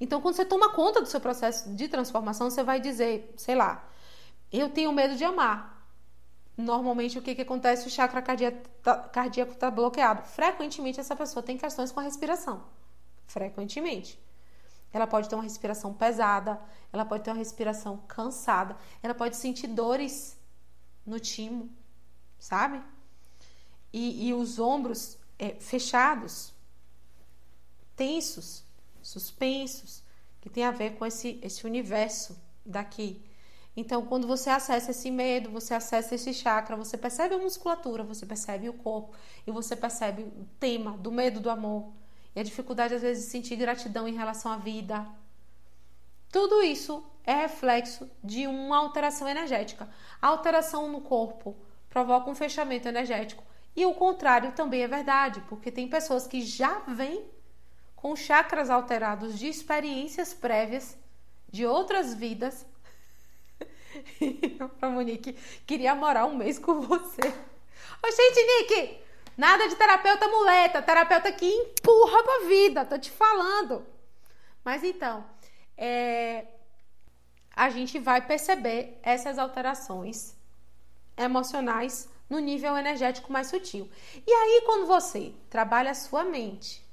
[0.00, 3.86] Então, quando você toma conta do seu processo de transformação, você vai dizer, sei lá,
[4.50, 5.86] eu tenho medo de amar.
[6.56, 7.86] Normalmente, o que, que acontece?
[7.86, 10.22] O chakra cardíaco está bloqueado.
[10.22, 12.62] Frequentemente, essa pessoa tem questões com a respiração.
[13.30, 14.18] Frequentemente.
[14.92, 16.60] Ela pode ter uma respiração pesada,
[16.92, 20.36] ela pode ter uma respiração cansada, ela pode sentir dores
[21.06, 21.70] no timo,
[22.40, 22.82] sabe?
[23.92, 26.52] E, e os ombros é, fechados,
[27.94, 28.64] tensos,
[29.00, 30.02] suspensos,
[30.40, 33.24] que tem a ver com esse, esse universo daqui.
[33.76, 38.26] Então, quando você acessa esse medo, você acessa esse chakra, você percebe a musculatura, você
[38.26, 39.16] percebe o corpo
[39.46, 41.99] e você percebe o tema do medo do amor
[42.34, 45.06] e a dificuldade às vezes de sentir gratidão em relação à vida.
[46.30, 49.88] Tudo isso é reflexo de uma alteração energética.
[50.20, 51.56] A alteração no corpo
[51.88, 53.42] provoca um fechamento energético.
[53.74, 57.24] E o contrário também é verdade, porque tem pessoas que já vêm
[57.96, 60.96] com chakras alterados de experiências prévias
[61.50, 62.64] de outras vidas
[64.78, 65.32] pra Monique,
[65.66, 67.20] queria morar um mês com você.
[68.02, 69.00] Ô, gente, Nick,
[69.40, 73.86] nada de terapeuta muleta, terapeuta que empurra pra vida, tô te falando.
[74.62, 75.24] Mas então,
[75.78, 76.44] é,
[77.56, 80.36] a gente vai perceber essas alterações
[81.16, 83.90] emocionais no nível energético mais sutil.
[84.26, 86.86] E aí, quando você trabalha a sua mente,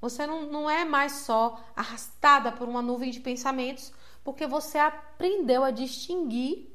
[0.00, 3.92] você não, não é mais só arrastada por uma nuvem de pensamentos,
[4.24, 6.68] porque você aprendeu a distinguir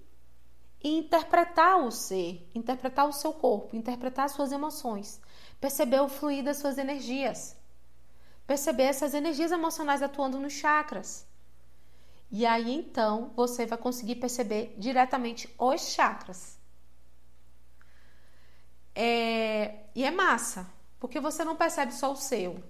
[0.83, 5.19] e interpretar o ser, interpretar o seu corpo, interpretar as suas emoções,
[5.59, 7.55] perceber o fluir das suas energias,
[8.45, 11.27] perceber essas energias emocionais atuando nos chakras.
[12.31, 16.57] E aí então você vai conseguir perceber diretamente os chakras.
[18.93, 19.85] É...
[19.95, 20.69] E é massa,
[20.99, 22.63] porque você não percebe só o seu.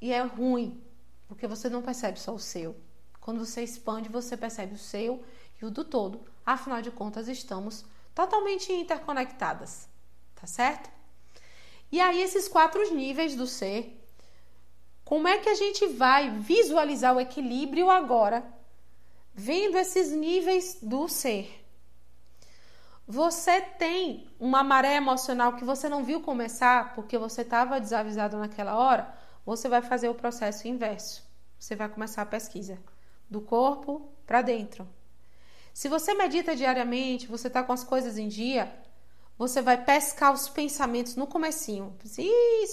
[0.00, 0.82] E é ruim,
[1.26, 2.76] porque você não percebe só o seu.
[3.20, 5.24] Quando você expande, você percebe o seu
[5.70, 6.20] do todo.
[6.44, 7.84] Afinal de contas, estamos
[8.14, 9.88] totalmente interconectadas,
[10.34, 10.90] tá certo?
[11.90, 14.00] E aí, esses quatro níveis do ser,
[15.04, 18.44] como é que a gente vai visualizar o equilíbrio agora,
[19.34, 21.64] vendo esses níveis do ser?
[23.06, 28.76] Você tem uma maré emocional que você não viu começar porque você estava desavisado naquela
[28.76, 31.22] hora, você vai fazer o processo inverso.
[31.58, 32.78] Você vai começar a pesquisa
[33.28, 34.88] do corpo para dentro.
[35.74, 38.72] Se você medita diariamente, você está com as coisas em dia,
[39.36, 41.98] você vai pescar os pensamentos no comecinho.
[42.04, 42.22] Se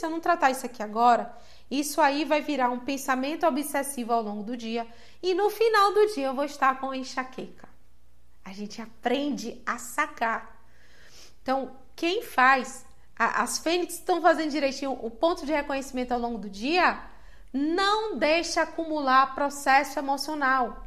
[0.04, 1.36] eu não tratar isso aqui agora,
[1.70, 4.88] isso aí vai virar um pensamento obsessivo ao longo do dia
[5.22, 7.68] e no final do dia eu vou estar com enxaqueca.
[8.46, 10.62] A gente aprende a sacar.
[11.42, 12.86] Então, quem faz,
[13.16, 17.02] as fênix estão fazendo direitinho o ponto de reconhecimento ao longo do dia,
[17.52, 20.86] não deixa acumular processo emocional.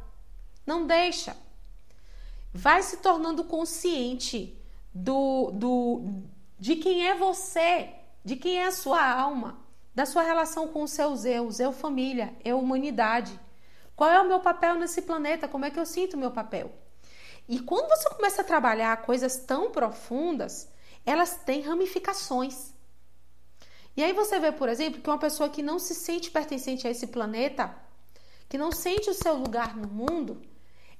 [0.65, 1.35] Não deixa.
[2.57, 4.57] Vai se tornando consciente
[4.93, 6.23] do, do,
[6.57, 7.89] de quem é você,
[8.23, 9.59] de quem é a sua alma,
[9.93, 13.37] da sua relação com os seus eus, eu família, eu humanidade.
[13.93, 15.49] Qual é o meu papel nesse planeta?
[15.49, 16.71] Como é que eu sinto o meu papel?
[17.49, 20.69] E quando você começa a trabalhar coisas tão profundas,
[21.05, 22.73] elas têm ramificações.
[23.97, 26.89] E aí você vê, por exemplo, que uma pessoa que não se sente pertencente a
[26.89, 27.75] esse planeta,
[28.47, 30.41] que não sente o seu lugar no mundo,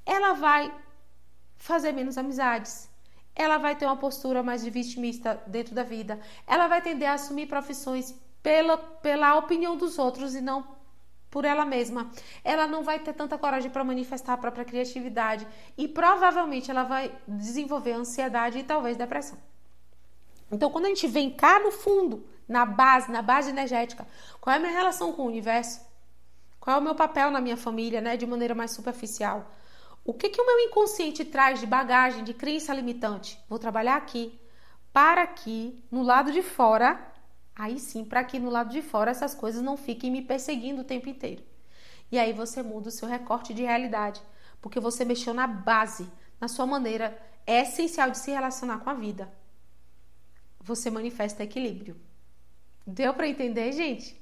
[0.05, 0.84] ela vai
[1.65, 2.89] fazer menos amizades.
[3.35, 6.19] Ela vai ter uma postura mais de vitimista dentro da vida.
[6.47, 10.75] Ela vai tender a assumir profissões pela, pela opinião dos outros e não
[11.29, 12.11] por ela mesma.
[12.43, 15.45] Ela não vai ter tanta coragem para manifestar a própria criatividade
[15.77, 19.37] e provavelmente ela vai desenvolver ansiedade e talvez depressão.
[20.51, 24.07] Então, quando a gente vem cá no fundo na base, na base energética.
[24.39, 25.81] Qual é a minha relação com o universo?
[26.59, 29.51] Qual é o meu papel na minha família, né, de maneira mais superficial?
[30.05, 33.43] O que que o meu inconsciente traz de bagagem, de crença limitante?
[33.49, 34.39] Vou trabalhar aqui,
[34.93, 37.11] para aqui, no lado de fora.
[37.55, 40.85] Aí sim, para aqui no lado de fora essas coisas não fiquem me perseguindo o
[40.85, 41.43] tempo inteiro.
[42.11, 44.21] E aí você muda o seu recorte de realidade,
[44.61, 46.07] porque você mexeu na base,
[46.39, 49.33] na sua maneira é essencial de se relacionar com a vida.
[50.59, 51.99] Você manifesta equilíbrio.
[52.85, 54.21] Deu para entender, gente?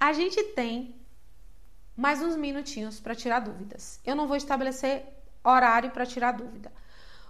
[0.00, 0.96] A gente tem
[1.96, 4.00] mais uns minutinhos para tirar dúvidas.
[4.04, 5.04] Eu não vou estabelecer
[5.44, 6.72] horário para tirar dúvida.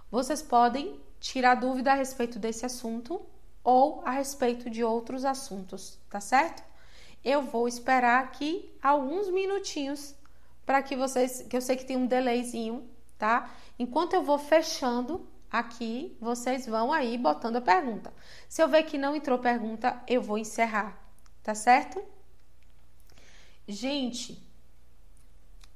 [0.09, 3.21] Vocês podem tirar dúvida a respeito desse assunto
[3.63, 6.63] ou a respeito de outros assuntos, tá certo?
[7.23, 10.15] Eu vou esperar aqui alguns minutinhos
[10.65, 12.87] para que vocês, que eu sei que tem um delayzinho,
[13.17, 13.49] tá?
[13.77, 18.13] Enquanto eu vou fechando aqui vocês vão aí botando a pergunta.
[18.49, 20.97] Se eu ver que não entrou pergunta, eu vou encerrar,
[21.41, 22.03] tá certo?
[23.67, 24.44] Gente,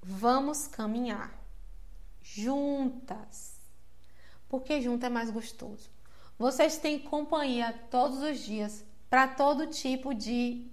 [0.10, 1.32] vamos caminhar
[2.22, 3.58] juntas.
[4.48, 5.92] porque junto é mais gostoso.
[6.38, 10.68] Vocês têm companhia todos os dias para todo tipo de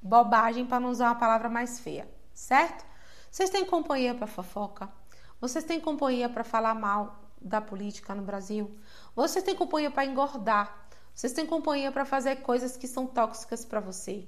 [0.00, 2.86] bobagem, para não usar uma palavra mais feia, certo?
[3.30, 4.90] Vocês têm companhia para fofoca?
[5.38, 8.74] Vocês têm companhia para falar mal da política no Brasil?
[9.14, 10.88] Vocês têm companhia para engordar?
[11.14, 14.26] Vocês têm companhia para fazer coisas que são tóxicas para você?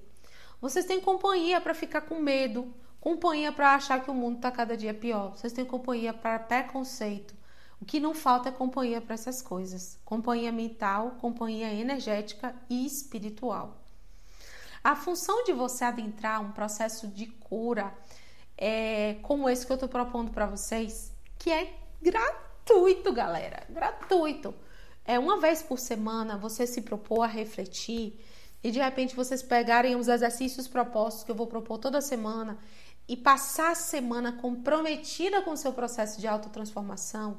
[0.60, 4.76] Vocês têm companhia para ficar com medo, companhia para achar que o mundo está cada
[4.76, 5.36] dia pior.
[5.36, 7.34] Vocês têm companhia para preconceito.
[7.80, 13.76] O que não falta é companhia para essas coisas: companhia mental, companhia energética e espiritual.
[14.84, 17.92] A função de você adentrar um processo de cura
[18.56, 24.54] é, como esse que eu estou propondo para vocês, que é gratuito, galera, gratuito.
[25.04, 28.24] É uma vez por semana você se propor a refletir
[28.62, 32.56] e de repente vocês pegarem os exercícios propostos que eu vou propor toda semana
[33.08, 37.38] e passar a semana comprometida com o seu processo de autotransformação,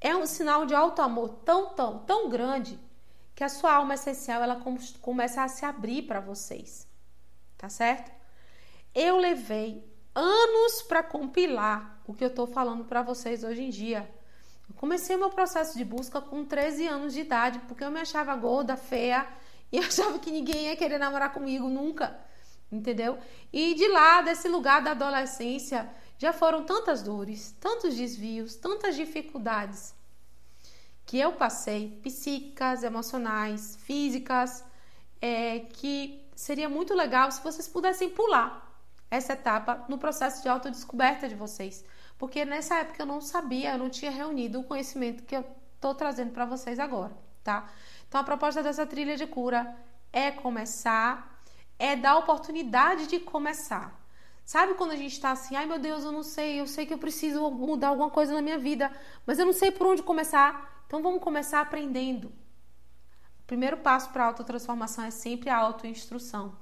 [0.00, 2.78] é um sinal de alto amor tão, tão, tão grande
[3.34, 4.62] que a sua alma essencial ela
[5.00, 6.88] começa a se abrir para vocês.
[7.56, 8.10] Tá certo?
[8.94, 9.84] Eu levei
[10.14, 14.08] anos para compilar o que eu estou falando para vocês hoje em dia.
[14.68, 18.34] Eu comecei meu processo de busca com 13 anos de idade, porque eu me achava
[18.34, 19.26] gorda, feia,
[19.70, 22.18] e achava que ninguém ia querer namorar comigo nunca,
[22.70, 23.18] entendeu?
[23.52, 25.88] E de lá, desse lugar da adolescência,
[26.18, 29.94] já foram tantas dores, tantos desvios, tantas dificuldades
[31.06, 34.62] que eu passei, psíquicas, emocionais, físicas,
[35.22, 38.68] é, que seria muito legal se vocês pudessem pular
[39.10, 41.84] essa etapa no processo de autodescoberta de vocês.
[42.18, 45.44] Porque nessa época eu não sabia, eu não tinha reunido o conhecimento que eu
[45.74, 47.70] estou trazendo para vocês agora, tá?
[48.06, 49.76] Então, a proposta dessa trilha de cura
[50.12, 51.37] é começar,
[51.78, 53.98] é dar oportunidade de começar.
[54.44, 56.94] Sabe quando a gente está assim, ai meu Deus, eu não sei, eu sei que
[56.94, 58.90] eu preciso mudar alguma coisa na minha vida,
[59.26, 60.82] mas eu não sei por onde começar.
[60.86, 62.28] Então vamos começar aprendendo.
[62.28, 66.56] O primeiro passo para a autotransformação é sempre a autoinstrução.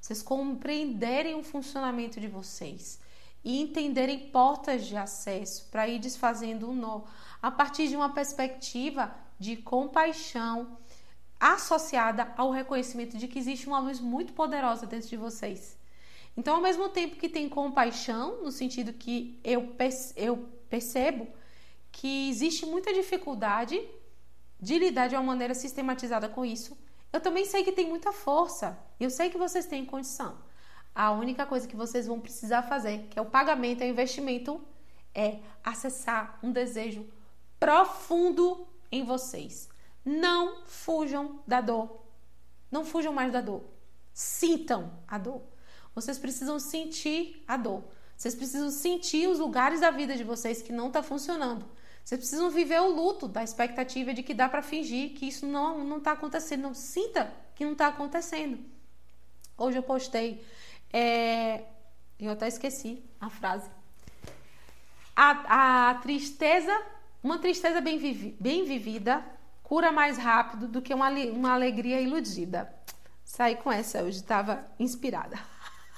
[0.00, 3.00] Vocês compreenderem o funcionamento de vocês
[3.44, 7.02] e entenderem portas de acesso para ir desfazendo o nó
[7.40, 10.78] a partir de uma perspectiva de compaixão,
[11.42, 15.76] associada ao reconhecimento de que existe uma luz muito poderosa dentro de vocês.
[16.36, 19.74] Então, ao mesmo tempo que tem compaixão, no sentido que eu,
[20.16, 21.26] eu percebo
[21.90, 23.82] que existe muita dificuldade
[24.60, 26.78] de lidar de uma maneira sistematizada com isso,
[27.12, 28.78] eu também sei que tem muita força.
[29.00, 30.38] Eu sei que vocês têm condição.
[30.94, 34.64] A única coisa que vocês vão precisar fazer, que é o pagamento, é o investimento,
[35.12, 37.04] é acessar um desejo
[37.58, 39.71] profundo em vocês.
[40.04, 42.02] Não fujam da dor.
[42.70, 43.64] Não fujam mais da dor.
[44.12, 45.42] Sintam a dor.
[45.94, 47.84] Vocês precisam sentir a dor.
[48.16, 51.66] Vocês precisam sentir os lugares da vida de vocês que não está funcionando.
[52.04, 55.84] Vocês precisam viver o luto da expectativa de que dá para fingir que isso não
[55.84, 56.62] não está acontecendo.
[56.62, 58.58] Não sinta que não está acontecendo.
[59.56, 60.44] Hoje eu postei,
[60.92, 61.64] é,
[62.18, 63.70] eu até esqueci a frase.
[65.14, 66.72] A, a tristeza,
[67.22, 69.24] uma tristeza bem, vivi, bem vivida
[69.62, 72.72] cura mais rápido do que uma, uma alegria iludida.
[73.24, 75.38] Saí com essa hoje, estava inspirada.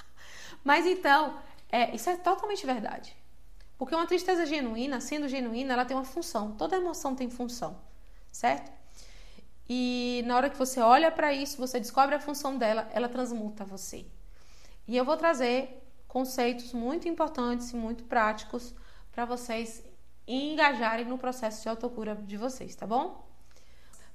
[0.63, 1.39] Mas então,
[1.71, 3.17] é, isso é totalmente verdade.
[3.77, 6.53] Porque uma tristeza genuína, sendo genuína, ela tem uma função.
[6.53, 7.81] Toda emoção tem função,
[8.31, 8.73] certo?
[9.69, 13.65] E na hora que você olha para isso, você descobre a função dela, ela transmuta
[13.65, 14.07] você.
[14.87, 18.75] E eu vou trazer conceitos muito importantes e muito práticos
[19.11, 19.83] para vocês
[20.29, 23.24] engajarem no processo de autocura de vocês, tá bom?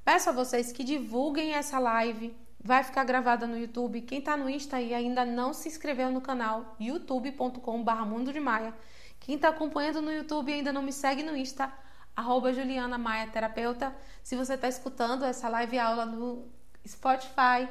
[0.04, 2.36] Peço a vocês que divulguem essa live.
[2.62, 4.02] Vai ficar gravada no YouTube.
[4.02, 8.74] Quem está no Insta e ainda não se inscreveu no canal, youtube.com.br Mundo de Maia.
[9.20, 11.72] Quem está acompanhando no YouTube e ainda não me segue no Insta,
[12.16, 13.96] arroba Juliana Maia Terapeuta.
[14.24, 16.48] Se você está escutando essa live aula no
[16.88, 17.70] Spotify,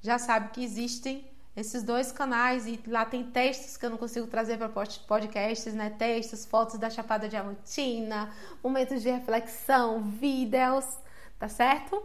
[0.00, 4.26] já sabe que existem esses dois canais e lá tem textos que eu não consigo
[4.26, 5.90] trazer para podcasts, né?
[5.90, 8.30] Textos, fotos da Chapada Diamantina,
[8.62, 10.86] momentos de reflexão, vídeos
[11.40, 12.00] tá certo?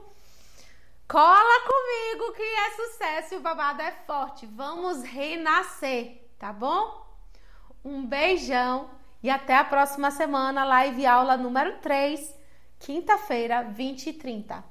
[1.07, 4.45] Cola comigo que é sucesso e o babado é forte.
[4.45, 7.05] Vamos renascer, tá bom?
[7.83, 8.89] Um beijão
[9.21, 12.33] e até a próxima semana, live aula número 3,
[12.79, 14.63] quinta-feira, 20 e 30.